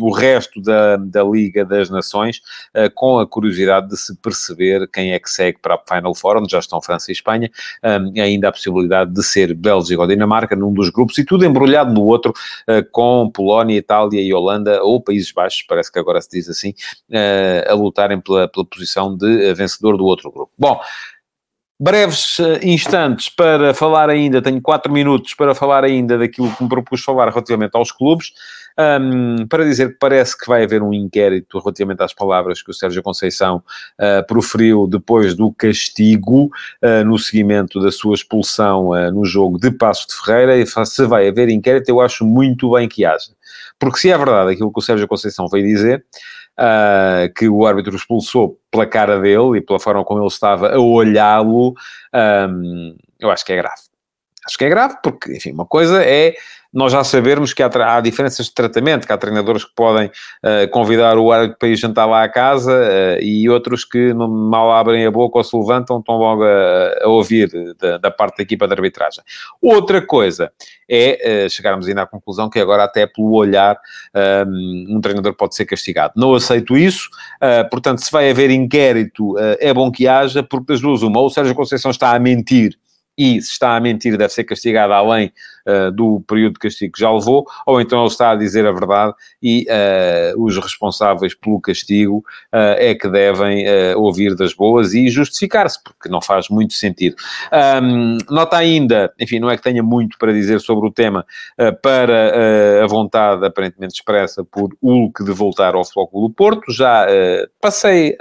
o 0.01 0.13
resto 0.13 0.61
da, 0.61 0.97
da 0.97 1.23
Liga 1.23 1.65
das 1.65 1.91
Nações, 1.91 2.41
com 2.95 3.19
a 3.19 3.27
curiosidade 3.27 3.89
de 3.89 3.97
se 3.97 4.17
perceber 4.17 4.89
quem 4.89 5.13
é 5.13 5.19
que 5.19 5.31
segue 5.31 5.59
para 5.59 5.75
a 5.75 5.95
Final 5.95 6.15
Four, 6.15 6.39
onde 6.39 6.51
já 6.51 6.59
estão 6.59 6.81
França 6.81 7.11
e 7.11 7.13
Espanha, 7.13 7.51
ainda 8.21 8.49
a 8.49 8.53
possibilidade 8.53 9.13
de 9.13 9.23
ser 9.23 9.55
Bélgica 9.55 10.01
ou 10.01 10.07
Dinamarca 10.07 10.57
num 10.57 10.73
dos 10.73 10.91
grupos 10.91 11.19
e 11.19 11.25
tudo 11.25 11.45
embrulhado 11.45 11.93
no 11.93 12.03
outro, 12.03 12.33
uh, 12.33 12.85
com 12.91 13.31
Polónia, 13.33 13.77
Itália 13.77 14.21
e 14.21 14.33
Holanda, 14.33 14.83
ou 14.83 15.01
Países 15.01 15.33
Baixos, 15.33 15.63
parece 15.63 15.91
que 15.93 15.99
agora 15.99 16.21
se 16.21 16.31
diz 16.31 16.49
assim, 16.49 16.71
uh, 17.11 17.71
a 17.71 17.75
lutarem 17.75 18.21
pela, 18.21 18.49
pela 18.49 18.65
posição 18.65 19.17
de 19.17 19.55
vencedor 19.55 19.97
do 19.97 20.05
outro 20.05 20.31
grupo. 20.31 20.53
Bom, 20.59 20.81
breves 21.79 22.39
instantes 22.63 23.29
para 23.29 23.75
falar 23.75 24.09
ainda, 24.09 24.41
tenho 24.41 24.61
quatro 24.61 24.93
minutos 24.93 25.35
para 25.35 25.55
falar 25.55 25.85
ainda 25.85 26.17
daquilo 26.19 26.55
que 26.55 26.63
me 26.63 26.69
propus 26.69 27.03
falar 27.03 27.29
relativamente 27.29 27.77
aos 27.77 27.93
clubes 27.93 28.33
um, 28.79 29.47
para 29.47 29.65
dizer 29.65 29.93
que 29.93 29.99
parece 29.99 30.37
que 30.37 30.47
vai 30.47 30.63
haver 30.63 30.83
um 30.83 30.93
inquérito 30.93 31.59
relativamente 31.59 32.03
às 32.03 32.13
palavras 32.13 32.63
que 32.63 32.71
o 32.71 32.75
Sérgio 32.75 33.03
Conceição 33.03 33.63
uh, 33.99 34.27
proferiu 34.27 34.87
depois 34.87 35.35
do 35.35 35.51
castigo 35.53 36.51
uh, 36.83 37.05
no 37.05 37.19
seguimento 37.19 37.81
da 37.81 37.91
sua 37.91 38.15
expulsão 38.15 38.89
uh, 38.89 39.11
no 39.11 39.25
jogo 39.25 39.59
de 39.59 39.71
Passos 39.71 40.07
de 40.07 40.15
Ferreira. 40.15 40.57
E 40.59 40.67
se 40.67 41.07
vai 41.07 41.29
haver 41.29 41.49
inquérito, 41.49 41.89
eu 41.89 42.01
acho 42.01 42.25
muito 42.25 42.73
bem 42.73 42.89
que 42.89 43.05
haja. 43.05 43.35
Porque 43.79 43.99
se 43.99 44.11
é 44.11 44.19
verdade 44.19 44.53
aquilo 44.53 44.73
que 44.73 44.79
o 44.79 44.83
Sérgio 44.83 45.09
Conceição 45.09 45.49
veio 45.49 45.67
dizer, 45.67 46.05
Uh, 46.59 47.33
que 47.35 47.49
o 47.49 47.67
árbitro 47.67 47.95
expulsou 47.95 48.59
pela 48.71 48.87
cara 48.87 49.21
dele 49.21 49.59
e 49.59 49.61
pela 49.61 49.79
forma 49.79 50.03
como 50.05 50.21
ele 50.21 50.27
estava 50.27 50.75
a 50.75 50.79
olhá-lo, 50.79 51.75
um, 52.51 52.97
eu 53.21 53.31
acho 53.31 53.45
que 53.45 53.53
é 53.53 53.57
grave. 53.57 53.83
Acho 54.47 54.57
que 54.57 54.65
é 54.65 54.69
grave 54.69 54.97
porque, 55.03 55.37
enfim, 55.37 55.53
uma 55.53 55.67
coisa 55.67 56.03
é 56.03 56.35
nós 56.77 56.93
já 56.93 57.03
sabermos 57.03 57.55
que 57.55 57.63
há, 57.63 57.71
há, 57.75 58.01
diferenças 58.03 58.47
de 58.47 58.53
tratamento, 58.53 59.07
que 59.07 59.13
há 59.13 59.17
treinadores 59.17 59.65
que 59.65 59.75
podem 59.75 60.09
uh, 60.09 60.71
convidar 60.71 61.17
o 61.17 61.33
árbitro 61.33 61.57
para 61.59 61.69
ir 61.69 61.77
jantar 61.77 62.05
lá 62.05 62.23
à 62.23 62.29
casa 62.29 62.71
uh, 62.71 63.23
e 63.23 63.49
outros 63.49 63.83
que 63.83 64.13
mal 64.13 64.71
abrem 64.71 65.07
a 65.07 65.11
boca 65.11 65.39
ou 65.39 65.45
se 65.45 65.57
levantam, 65.57 66.01
estão 66.01 66.17
logo 66.17 66.45
a, 66.45 67.05
a 67.05 67.09
ouvir 67.09 67.51
da, 67.81 67.97
da, 67.97 68.11
parte 68.11 68.37
da 68.37 68.43
equipa 68.43 68.67
de 68.67 68.75
arbitragem. 68.75 69.25
Outra 69.63 70.03
coisa 70.03 70.53
é 70.87 71.47
uh, 71.47 71.51
chegarmos 71.51 71.89
ainda 71.89 72.03
à 72.03 72.07
conclusão 72.07 72.51
que 72.51 72.61
agora 72.61 72.85
até 72.85 73.07
pelo 73.07 73.33
olhar 73.33 73.81
um 74.47 75.01
treinador 75.01 75.35
pode 75.35 75.55
ser 75.55 75.65
castigado. 75.65 76.13
Não 76.17 76.35
aceito 76.35 76.77
isso, 76.77 77.09
portanto, 77.71 78.03
se 78.03 78.11
vai 78.11 78.31
haver 78.31 78.51
inquérito, 78.51 79.35
é 79.61 79.73
bom 79.73 79.91
que 79.91 80.07
haja, 80.09 80.43
porque 80.43 80.73
das 80.73 80.81
duas 80.81 81.03
uma, 81.03 81.21
ou 81.21 81.27
o 81.27 81.31
Sérgio 81.31 81.55
Conceição 81.55 81.91
está 81.91 82.15
a 82.15 82.19
mentir 82.19 82.77
e 83.17 83.41
se 83.41 83.53
está 83.53 83.77
a 83.77 83.81
mentir 83.81 84.17
deve 84.17 84.33
ser 84.33 84.45
castigado 84.45 84.93
além 84.93 85.33
uh, 85.67 85.91
do 85.91 86.21
período 86.27 86.55
de 86.55 86.61
castigo 86.61 86.93
que 86.93 87.01
já 87.01 87.11
levou, 87.11 87.47
ou 87.67 87.81
então 87.81 88.01
ele 88.01 88.09
está 88.09 88.31
a 88.31 88.37
dizer 88.37 88.67
a 88.67 88.73
verdade 88.73 89.15
e 89.43 89.67
uh, 89.69 90.43
os 90.43 90.57
responsáveis 90.57 91.35
pelo 91.35 91.61
castigo 91.61 92.19
uh, 92.53 92.77
é 92.79 92.95
que 92.95 93.09
devem 93.09 93.67
ouvir 93.97 94.35
das 94.35 94.53
boas 94.53 94.95
e 94.95 95.09
justificar-se, 95.09 95.83
porque 95.83 96.09
não 96.09 96.21
faz 96.21 96.49
muito 96.49 96.75
sentido. 96.75 97.17
Um, 97.83 98.19
nota 98.31 98.57
ainda, 98.57 99.13
enfim, 99.19 99.39
não 99.39 99.51
é 99.51 99.57
que 99.57 99.63
tenha 99.63 99.83
muito 99.83 100.19
para 100.19 100.33
dizer 100.33 100.61
sobre 100.61 100.89
o 100.89 100.93
tema, 100.93 101.25
para 101.83 102.85
a 102.85 102.87
vontade 102.87 103.45
aparentemente 103.45 103.95
expressa 103.95 104.45
por 104.45 104.77
Hulk 104.83 105.25
de 105.25 105.33
voltar 105.33 105.75
ao 105.75 105.85
Flóculo 105.85 106.31
Porto, 106.31 106.73
já 106.73 107.07
passei 107.61 108.17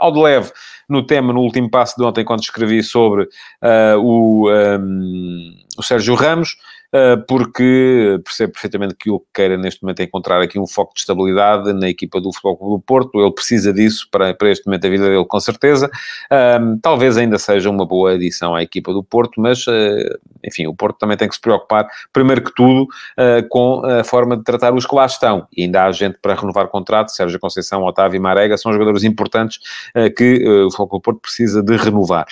ao 0.00 0.10
de 0.10 0.20
leve 0.20 0.50
no 0.88 1.06
tema, 1.06 1.32
no 1.32 1.40
último 1.40 1.70
passo 1.70 1.94
de 1.96 2.02
ontem, 2.02 2.24
quando 2.24 2.40
escrevi 2.40 2.82
sobre 2.82 3.22
uh, 3.24 3.98
o, 3.98 4.50
um, 4.50 5.54
o 5.78 5.82
Sérgio 5.82 6.14
Ramos. 6.14 6.56
Ah, 6.92 7.22
porque 7.28 8.20
percebo 8.24 8.52
perfeitamente 8.52 8.94
que 8.96 9.10
o 9.10 9.20
que 9.20 9.26
queira 9.32 9.56
neste 9.56 9.82
momento 9.82 10.00
é 10.00 10.04
encontrar 10.04 10.40
aqui 10.40 10.58
um 10.58 10.66
foco 10.66 10.92
de 10.94 11.00
estabilidade 11.00 11.72
na 11.72 11.88
equipa 11.88 12.20
do 12.20 12.32
Futebol 12.32 12.56
Clube 12.56 12.76
do 12.76 12.80
Porto, 12.80 13.20
ele 13.20 13.32
precisa 13.32 13.72
disso 13.72 14.08
para, 14.10 14.34
para 14.34 14.50
este 14.50 14.66
momento 14.66 14.82
da 14.82 14.88
vida 14.88 15.08
dele, 15.08 15.24
com 15.24 15.40
certeza. 15.40 15.88
Um, 16.60 16.78
talvez 16.78 17.16
ainda 17.16 17.38
seja 17.38 17.70
uma 17.70 17.86
boa 17.86 18.12
adição 18.12 18.54
à 18.54 18.62
equipa 18.62 18.92
do 18.92 19.04
Porto, 19.04 19.40
mas, 19.40 19.66
uh, 19.66 20.18
enfim, 20.44 20.66
o 20.66 20.74
Porto 20.74 20.98
também 20.98 21.16
tem 21.16 21.28
que 21.28 21.34
se 21.34 21.40
preocupar, 21.40 21.86
primeiro 22.12 22.42
que 22.42 22.52
tudo, 22.54 22.82
uh, 22.82 23.48
com 23.48 23.84
a 23.84 24.02
forma 24.02 24.36
de 24.36 24.42
tratar 24.42 24.74
os 24.74 24.86
que 24.86 24.94
lá 24.94 25.06
estão. 25.06 25.46
E 25.56 25.62
ainda 25.64 25.84
há 25.84 25.92
gente 25.92 26.18
para 26.20 26.34
renovar 26.34 26.66
contrato, 26.68 27.10
Sérgio 27.10 27.38
Conceição, 27.38 27.84
Otávio 27.84 28.16
e 28.16 28.20
Marega, 28.20 28.56
são 28.56 28.72
jogadores 28.72 29.04
importantes 29.04 29.58
que 30.16 30.44
o 30.44 30.70
Futebol 30.70 30.88
Clube 30.88 31.00
do 31.00 31.04
Porto 31.04 31.20
precisa 31.20 31.62
de 31.62 31.76
renovar. 31.76 32.26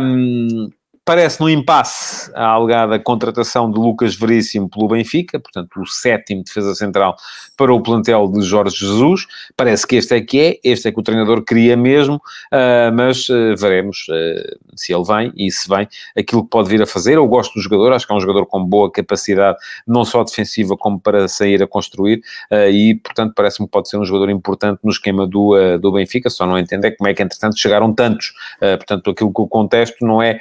Um, 0.00 0.70
parece 1.04 1.40
no 1.40 1.48
impasse 1.48 2.30
a 2.34 2.46
alegada 2.46 2.98
contratação 2.98 3.70
de 3.70 3.78
Lucas 3.78 4.14
Veríssimo 4.14 4.68
pelo 4.68 4.88
Benfica, 4.88 5.40
portanto, 5.40 5.80
o 5.80 5.86
sétimo 5.86 6.44
defesa 6.44 6.74
central 6.74 7.16
para 7.56 7.72
o 7.72 7.82
plantel 7.82 8.28
de 8.28 8.42
Jorge 8.42 8.76
Jesus. 8.76 9.26
Parece 9.56 9.86
que 9.86 9.96
este 9.96 10.14
é 10.14 10.20
que 10.20 10.40
é, 10.40 10.60
este 10.62 10.88
é 10.88 10.92
que 10.92 11.00
o 11.00 11.02
treinador 11.02 11.42
queria 11.44 11.76
mesmo, 11.76 12.16
uh, 12.16 12.94
mas 12.94 13.28
uh, 13.28 13.56
veremos 13.58 14.06
uh, 14.08 14.58
se 14.76 14.92
ele 14.92 15.04
vem 15.04 15.32
e 15.36 15.50
se 15.50 15.68
vem 15.68 15.88
aquilo 16.16 16.44
que 16.44 16.50
pode 16.50 16.68
vir 16.68 16.82
a 16.82 16.86
fazer. 16.86 17.16
Eu 17.16 17.26
gosto 17.26 17.54
do 17.54 17.60
jogador, 17.60 17.92
acho 17.92 18.06
que 18.06 18.12
é 18.12 18.16
um 18.16 18.20
jogador 18.20 18.46
com 18.46 18.64
boa 18.64 18.90
capacidade, 18.90 19.58
não 19.86 20.04
só 20.04 20.22
defensiva, 20.22 20.76
como 20.76 21.00
para 21.00 21.28
sair 21.28 21.62
a 21.62 21.66
construir, 21.66 22.22
e, 22.70 22.94
portanto, 23.02 23.32
parece-me 23.34 23.66
que 23.66 23.72
pode 23.72 23.88
ser 23.88 23.96
um 23.96 24.04
jogador 24.04 24.30
importante 24.30 24.80
no 24.82 24.90
esquema 24.90 25.26
do, 25.26 25.78
do 25.78 25.92
Benfica, 25.92 26.30
só 26.30 26.46
não 26.46 26.58
entender 26.58 26.92
como 26.92 27.08
é 27.08 27.14
que, 27.14 27.22
entretanto, 27.22 27.58
chegaram 27.58 27.92
tantos. 27.92 28.32
portanto, 28.58 29.10
aquilo 29.10 29.32
que 29.32 29.40
eu 29.40 29.46
contesto 29.46 30.04
não 30.04 30.22
é 30.22 30.38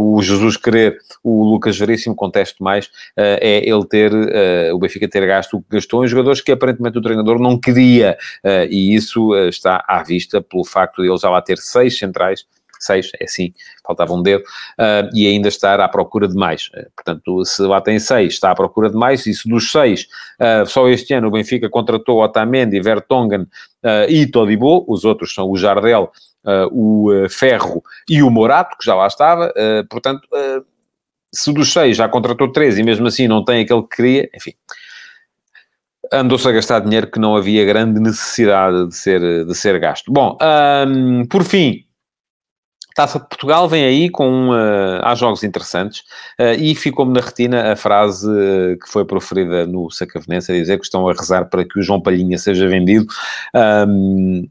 o 0.00 0.22
Jesus 0.22 0.56
querer 0.56 0.98
o 1.22 1.44
Lucas 1.44 1.78
Veríssimo, 1.78 2.14
contesto 2.14 2.62
mais, 2.62 2.86
uh, 2.86 3.38
é 3.40 3.68
ele 3.68 3.84
ter, 3.86 4.12
uh, 4.12 4.74
o 4.74 4.78
Benfica 4.78 5.08
ter 5.08 5.26
gasto 5.26 5.58
o 5.58 5.62
que 5.62 5.76
gastou 5.76 6.04
em 6.04 6.08
jogadores 6.08 6.40
que 6.40 6.52
aparentemente 6.52 6.98
o 6.98 7.02
treinador 7.02 7.38
não 7.38 7.58
queria, 7.58 8.16
uh, 8.44 8.66
e 8.70 8.94
isso 8.94 9.34
está 9.48 9.84
à 9.86 10.02
vista 10.02 10.40
pelo 10.40 10.64
facto 10.64 11.02
de 11.02 11.08
ele 11.08 11.18
já 11.18 11.30
lá 11.30 11.42
ter 11.42 11.58
seis 11.58 11.98
centrais, 11.98 12.46
seis, 12.78 13.10
é 13.20 13.24
assim, 13.24 13.52
faltava 13.86 14.14
um 14.14 14.22
dedo, 14.22 14.42
uh, 14.42 15.08
e 15.14 15.26
ainda 15.26 15.48
estar 15.48 15.78
à 15.80 15.88
procura 15.88 16.26
de 16.26 16.34
mais. 16.34 16.70
Portanto, 16.96 17.44
se 17.44 17.62
lá 17.62 17.80
tem 17.80 17.98
seis, 17.98 18.32
está 18.32 18.50
à 18.50 18.54
procura 18.54 18.88
de 18.88 18.96
mais, 18.96 19.26
e 19.26 19.34
se 19.34 19.48
dos 19.48 19.70
seis, 19.70 20.06
uh, 20.40 20.66
só 20.66 20.88
este 20.88 21.12
ano 21.12 21.28
o 21.28 21.30
Benfica 21.30 21.68
contratou 21.68 22.22
Otamendi, 22.22 22.80
Vertonghen 22.80 23.46
e 24.10 24.26
Todibo, 24.26 24.84
os 24.86 25.06
outros 25.06 25.32
são 25.32 25.48
o 25.48 25.56
Jardel 25.56 26.10
o 26.70 27.10
Ferro 27.28 27.82
e 28.08 28.22
o 28.22 28.30
Morato, 28.30 28.76
que 28.78 28.84
já 28.84 28.94
lá 28.94 29.06
estava, 29.06 29.52
portanto, 29.90 30.26
se 31.32 31.52
dos 31.52 31.72
seis 31.72 31.96
já 31.96 32.08
contratou 32.08 32.50
três 32.50 32.78
e 32.78 32.82
mesmo 32.82 33.06
assim 33.06 33.28
não 33.28 33.44
tem 33.44 33.62
aquele 33.62 33.82
que 33.82 33.96
queria, 33.96 34.30
enfim 34.34 34.54
andou-se 36.12 36.48
a 36.48 36.52
gastar 36.52 36.80
dinheiro 36.80 37.10
que 37.10 37.20
não 37.20 37.36
havia 37.36 37.64
grande 37.64 38.00
necessidade 38.00 38.88
de 38.88 38.96
ser, 38.96 39.46
de 39.46 39.54
ser 39.54 39.78
gasto. 39.78 40.12
Bom, 40.12 40.36
um, 40.86 41.24
por 41.26 41.44
fim, 41.44 41.84
Taça 42.94 43.20
de 43.20 43.28
Portugal 43.28 43.68
vem 43.68 43.84
aí 43.84 44.10
com 44.10 44.50
uh, 44.50 45.00
há 45.02 45.14
jogos 45.14 45.44
interessantes 45.44 46.00
uh, 46.40 46.54
e 46.58 46.74
ficou-me 46.74 47.12
na 47.12 47.20
retina 47.20 47.72
a 47.72 47.76
frase 47.76 48.28
uh, 48.28 48.76
que 48.78 48.90
foi 48.90 49.04
proferida 49.04 49.66
no 49.66 49.90
Sacavenense 49.90 50.50
a 50.50 50.54
dizer 50.54 50.78
que 50.78 50.84
estão 50.84 51.08
a 51.08 51.12
rezar 51.12 51.46
para 51.46 51.64
que 51.64 51.78
o 51.78 51.82
João 51.82 52.00
Palhinha 52.00 52.36
seja 52.36 52.66
vendido. 52.68 53.06
Um, 53.86 54.48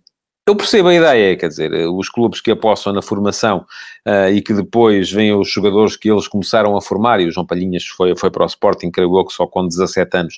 eu 0.49 0.55
percebo 0.55 0.87
a 0.87 0.95
ideia, 0.95 1.37
quer 1.37 1.47
dizer, 1.47 1.71
os 1.89 2.09
clubes 2.09 2.41
que 2.41 2.49
apostam 2.49 2.91
na 2.91 3.03
formação 3.03 3.65
uh, 4.03 4.33
e 4.33 4.41
que 4.41 4.51
depois 4.51 5.11
vêm 5.11 5.31
os 5.31 5.47
jogadores 5.47 5.95
que 5.95 6.09
eles 6.09 6.27
começaram 6.27 6.75
a 6.75 6.81
formar, 6.81 7.19
e 7.19 7.27
o 7.27 7.31
João 7.31 7.45
Palhinhas 7.45 7.85
foi, 7.85 8.15
foi 8.15 8.31
para 8.31 8.43
o 8.43 8.47
Sporting, 8.47 8.89
creio 8.89 9.15
eu 9.15 9.23
que 9.25 9.31
só 9.31 9.45
com 9.45 9.67
17 9.67 10.17
anos, 10.17 10.37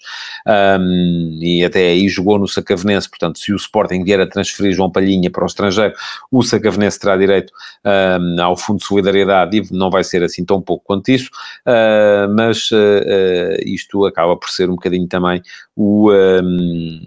um, 0.79 1.39
e 1.41 1.63
até 1.63 1.79
aí 1.79 2.09
jogou 2.09 2.37
no 2.37 2.45
Sacavenense, 2.45 3.09
portanto, 3.09 3.39
se 3.39 3.53
o 3.53 3.55
Sporting 3.55 4.03
vier 4.03 4.19
a 4.19 4.27
transferir 4.27 4.73
João 4.73 4.91
Palhinha 4.91 5.31
para 5.31 5.43
o 5.43 5.47
estrangeiro, 5.47 5.93
o 6.29 6.43
Sacavenense 6.43 6.99
terá 6.99 7.15
direito 7.15 7.53
um, 7.85 8.41
ao 8.41 8.57
Fundo 8.57 8.79
de 8.79 8.85
Solidariedade 8.85 9.57
e 9.57 9.73
não 9.73 9.89
vai 9.89 10.03
ser 10.03 10.23
assim 10.23 10.43
tão 10.43 10.61
pouco 10.61 10.83
quanto 10.83 11.09
isso, 11.09 11.29
uh, 11.65 12.33
mas 12.35 12.69
uh, 12.71 13.55
isto 13.65 14.05
acaba 14.05 14.35
por 14.35 14.49
ser 14.49 14.69
um 14.69 14.75
bocadinho 14.75 15.07
também 15.07 15.41
o... 15.73 16.11
Um, 16.11 16.99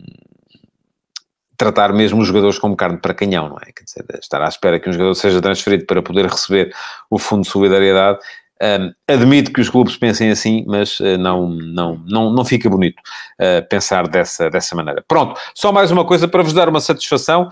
tratar 1.64 1.92
mesmo 1.92 2.20
os 2.20 2.28
jogadores 2.28 2.58
como 2.58 2.76
carne 2.76 2.98
para 2.98 3.14
canhão, 3.14 3.48
não 3.48 3.56
é? 3.56 3.72
Quer 3.72 3.84
dizer, 3.84 4.04
estar 4.20 4.42
à 4.42 4.48
espera 4.48 4.78
que 4.78 4.88
um 4.88 4.92
jogador 4.92 5.14
seja 5.14 5.40
transferido 5.40 5.86
para 5.86 6.02
poder 6.02 6.26
receber 6.26 6.74
o 7.10 7.18
fundo 7.18 7.42
de 7.42 7.48
solidariedade. 7.48 8.18
Um, 8.62 8.92
admito 9.08 9.52
que 9.52 9.60
os 9.60 9.68
clubes 9.68 9.96
pensem 9.96 10.30
assim, 10.30 10.64
mas 10.66 11.00
uh, 11.00 11.18
não, 11.18 11.48
não, 11.48 12.02
não, 12.06 12.32
não 12.32 12.44
fica 12.44 12.68
bonito 12.70 12.98
uh, 13.40 13.66
pensar 13.68 14.06
dessa, 14.06 14.48
dessa 14.50 14.76
maneira. 14.76 15.02
Pronto, 15.06 15.38
só 15.54 15.72
mais 15.72 15.90
uma 15.90 16.04
coisa 16.04 16.28
para 16.28 16.42
vos 16.42 16.52
dar 16.52 16.68
uma 16.68 16.80
satisfação. 16.80 17.48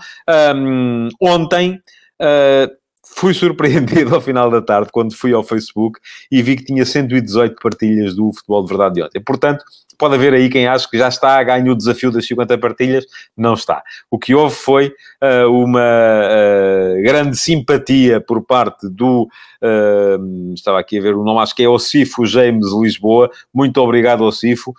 Um, 0.55 1.09
ontem 1.19 1.81
uh, 2.21 2.71
fui 3.15 3.33
surpreendido 3.35 4.13
ao 4.15 4.21
final 4.21 4.49
da 4.49 4.61
tarde 4.61 4.89
quando 4.91 5.15
fui 5.15 5.33
ao 5.33 5.43
Facebook 5.43 5.99
e 6.31 6.41
vi 6.41 6.55
que 6.55 6.65
tinha 6.65 6.85
118 6.85 7.55
partilhas 7.61 8.15
do 8.15 8.31
Futebol 8.31 8.63
de 8.63 8.69
Verdade 8.69 8.95
de 8.95 9.03
ontem. 9.03 9.21
Portanto, 9.21 9.65
pode 9.97 10.15
haver 10.15 10.33
aí 10.33 10.49
quem 10.49 10.67
acha 10.67 10.89
que 10.89 10.97
já 10.97 11.07
está, 11.07 11.41
ganha 11.43 11.71
o 11.71 11.75
desafio 11.75 12.11
das 12.11 12.25
50 12.27 12.57
partilhas, 12.57 13.05
não 13.35 13.53
está. 13.53 13.83
O 14.09 14.17
que 14.17 14.33
houve 14.35 14.55
foi 14.55 14.93
uh, 15.21 15.51
uma 15.51 15.79
uh, 15.79 17.01
grande 17.03 17.37
simpatia 17.37 18.21
por 18.21 18.43
parte 18.43 18.89
do, 18.89 19.23
uh, 19.61 20.53
estava 20.53 20.79
aqui 20.79 20.97
a 20.97 21.01
ver 21.01 21.15
o 21.15 21.23
nome, 21.23 21.41
acho 21.41 21.55
que 21.55 21.63
é 21.63 21.69
Ocifo 21.69 22.25
James 22.25 22.71
Lisboa, 22.73 23.29
muito 23.53 23.79
obrigado 23.81 24.23
Ocifo, 24.23 24.73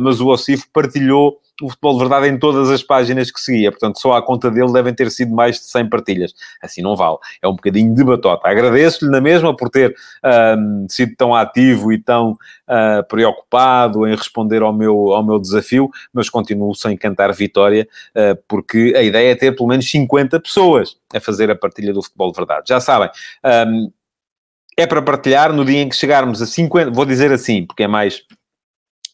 mas 0.00 0.20
o 0.20 0.28
Ocifo 0.28 0.66
partilhou 0.72 1.38
o 1.62 1.70
Futebol 1.70 1.94
de 1.94 1.98
Verdade 2.00 2.28
em 2.28 2.38
todas 2.38 2.70
as 2.70 2.82
páginas 2.82 3.30
que 3.30 3.40
seguia. 3.40 3.70
Portanto, 3.70 4.00
só 4.00 4.12
à 4.12 4.22
conta 4.22 4.50
dele 4.50 4.72
devem 4.72 4.94
ter 4.94 5.10
sido 5.10 5.34
mais 5.34 5.56
de 5.56 5.66
100 5.66 5.88
partilhas. 5.88 6.34
Assim 6.62 6.82
não 6.82 6.96
vale. 6.96 7.16
É 7.42 7.48
um 7.48 7.54
bocadinho 7.54 7.94
de 7.94 8.04
batota. 8.04 8.48
Agradeço-lhe 8.48 9.10
na 9.10 9.20
mesma 9.20 9.56
por 9.56 9.70
ter 9.70 9.94
sido 10.88 11.14
tão 11.16 11.34
ativo 11.34 11.92
e 11.92 11.98
tão 11.98 12.32
uh, 12.32 13.06
preocupado 13.08 14.06
em 14.06 14.14
responder 14.14 14.62
ao 14.62 14.72
meu, 14.72 15.12
ao 15.12 15.24
meu 15.24 15.38
desafio, 15.38 15.90
mas 16.12 16.28
continuo 16.28 16.74
sem 16.74 16.96
cantar 16.96 17.32
vitória, 17.32 17.88
uh, 18.10 18.38
porque 18.48 18.94
a 18.96 19.02
ideia 19.02 19.32
é 19.32 19.34
ter 19.34 19.54
pelo 19.54 19.68
menos 19.68 19.88
50 19.90 20.40
pessoas 20.40 20.96
a 21.14 21.20
fazer 21.20 21.50
a 21.50 21.56
partilha 21.56 21.92
do 21.92 22.02
Futebol 22.02 22.30
de 22.30 22.36
Verdade. 22.36 22.64
Já 22.68 22.80
sabem. 22.80 23.10
Um, 23.44 23.90
é 24.78 24.86
para 24.86 25.00
partilhar 25.00 25.52
no 25.54 25.64
dia 25.64 25.80
em 25.80 25.88
que 25.88 25.96
chegarmos 25.96 26.42
a 26.42 26.46
50, 26.46 26.90
vou 26.90 27.06
dizer 27.06 27.32
assim, 27.32 27.64
porque 27.64 27.84
é 27.84 27.88
mais 27.88 28.22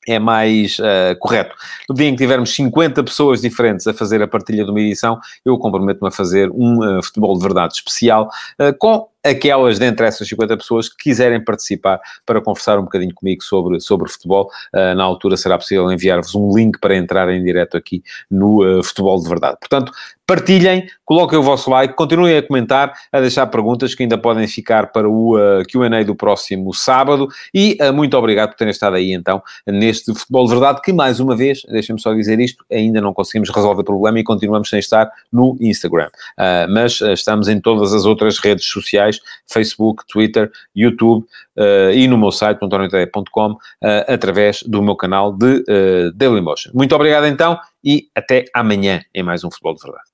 é 0.07 0.19
mais 0.19 0.79
uh, 0.79 1.17
correto. 1.19 1.55
No 1.89 1.95
dia 1.95 2.09
em 2.09 2.13
que 2.13 2.23
tivermos 2.23 2.55
50 2.55 3.03
pessoas 3.05 3.41
diferentes 3.41 3.87
a 3.87 3.95
fazer 3.95 4.23
a 4.23 4.29
partilha 4.29 4.65
de 4.65 4.71
uma 4.71 4.81
edição, 4.81 5.21
eu 5.45 5.57
comprometo-me 5.59 6.09
a 6.09 6.11
fazer 6.11 6.51
um 6.51 6.99
uh, 6.99 7.03
futebol 7.03 7.37
de 7.37 7.43
verdade 7.43 7.75
especial 7.75 8.31
uh, 8.61 8.77
com 8.79 9.12
aquelas 9.25 9.79
dentre 9.79 10.07
essas 10.07 10.27
50 10.29 10.57
pessoas 10.57 10.89
que 10.89 10.97
quiserem 10.97 11.43
participar 11.43 12.01
para 12.27 12.41
conversar 12.41 12.79
um 12.79 12.83
bocadinho 12.83 13.15
comigo 13.15 13.43
sobre, 13.43 13.81
sobre 13.81 14.11
futebol. 14.11 14.51
Uh, 14.75 14.95
na 14.95 15.05
altura 15.05 15.37
será 15.37 15.57
possível 15.57 15.91
enviar-vos 15.91 16.35
um 16.35 16.55
link 16.55 16.79
para 16.81 16.97
entrar 16.97 17.29
em 17.29 17.43
direto 17.43 17.77
aqui 17.77 18.03
no 18.31 18.63
uh, 18.63 18.83
Futebol 18.83 19.21
de 19.23 19.29
Verdade. 19.29 19.57
Portanto, 19.61 19.93
partilhem, 20.27 20.87
coloquem 21.05 21.39
o 21.39 21.43
vosso 21.43 21.71
like, 21.71 21.95
continuem 21.95 22.37
a 22.37 22.43
comentar, 22.43 22.93
a 23.13 23.21
deixar 23.21 23.47
perguntas 23.49 23.95
que 23.95 24.03
ainda 24.03 24.17
podem 24.17 24.47
ficar 24.47 24.91
para 24.91 25.09
o 25.09 25.37
uh, 25.37 25.63
Q&A 25.69 26.03
do 26.05 26.15
próximo 26.15 26.73
sábado 26.73 27.29
e 27.53 27.77
uh, 27.81 27.93
muito 27.93 28.17
obrigado 28.17 28.51
por 28.51 28.57
terem 28.57 28.71
estado 28.71 28.97
aí 28.97 29.13
então 29.13 29.43
neste 29.67 30.15
Futebol 30.15 30.47
de 30.47 30.53
Verdade 30.53 30.81
que 30.83 30.93
mais 30.93 31.21
uma 31.21 31.37
vez, 31.37 31.63
deixem-me 31.69 32.01
só 32.01 32.13
dizer 32.15 32.41
isto, 32.41 32.65
ainda 32.71 33.01
não 33.01 33.13
conseguimos 33.13 33.51
resolver 33.51 33.83
o 33.83 33.85
problema 33.85 34.19
e 34.19 34.25
continuamos 34.25 34.69
sem 34.69 34.79
estar 34.79 35.11
no 35.33 35.57
Instagram. 35.61 36.09
Mas 36.71 37.01
estamos 37.01 37.49
em 37.49 37.61
todas 37.61 37.93
as 37.93 38.05
outras 38.05 38.39
redes 38.39 38.65
sociais 38.67 39.12
sociais, 39.13 39.21
Facebook, 39.51 40.05
Twitter, 40.09 40.51
YouTube 40.75 41.25
uh, 41.57 41.91
e 41.93 42.07
no 42.09 42.17
meu 42.17 42.33
site, 42.33 42.59
antonioteia.com, 42.63 43.53
uh, 43.53 43.59
eh, 43.83 44.07
através 44.09 44.63
do 44.63 44.83
meu 44.83 44.97
canal 44.97 45.33
de 45.33 45.65
uh, 45.69 46.13
Dailymotion. 46.15 46.71
Muito 46.75 46.95
obrigado 46.95 47.27
então 47.27 47.59
e 47.85 48.09
até 48.15 48.45
amanhã 48.55 49.03
em 49.15 49.23
mais 49.23 49.45
um 49.45 49.51
Futebol 49.51 49.75
de 49.75 49.83
Verdade. 49.83 50.05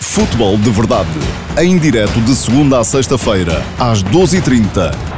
Futebol 0.00 0.56
de 0.56 0.70
Verdade, 0.70 1.08
em 1.60 1.78
direto 1.78 2.20
de 2.22 2.34
segunda 2.34 2.78
a 2.78 2.84
sexta-feira, 2.84 3.62
às 3.78 4.02
12h30 4.02 5.17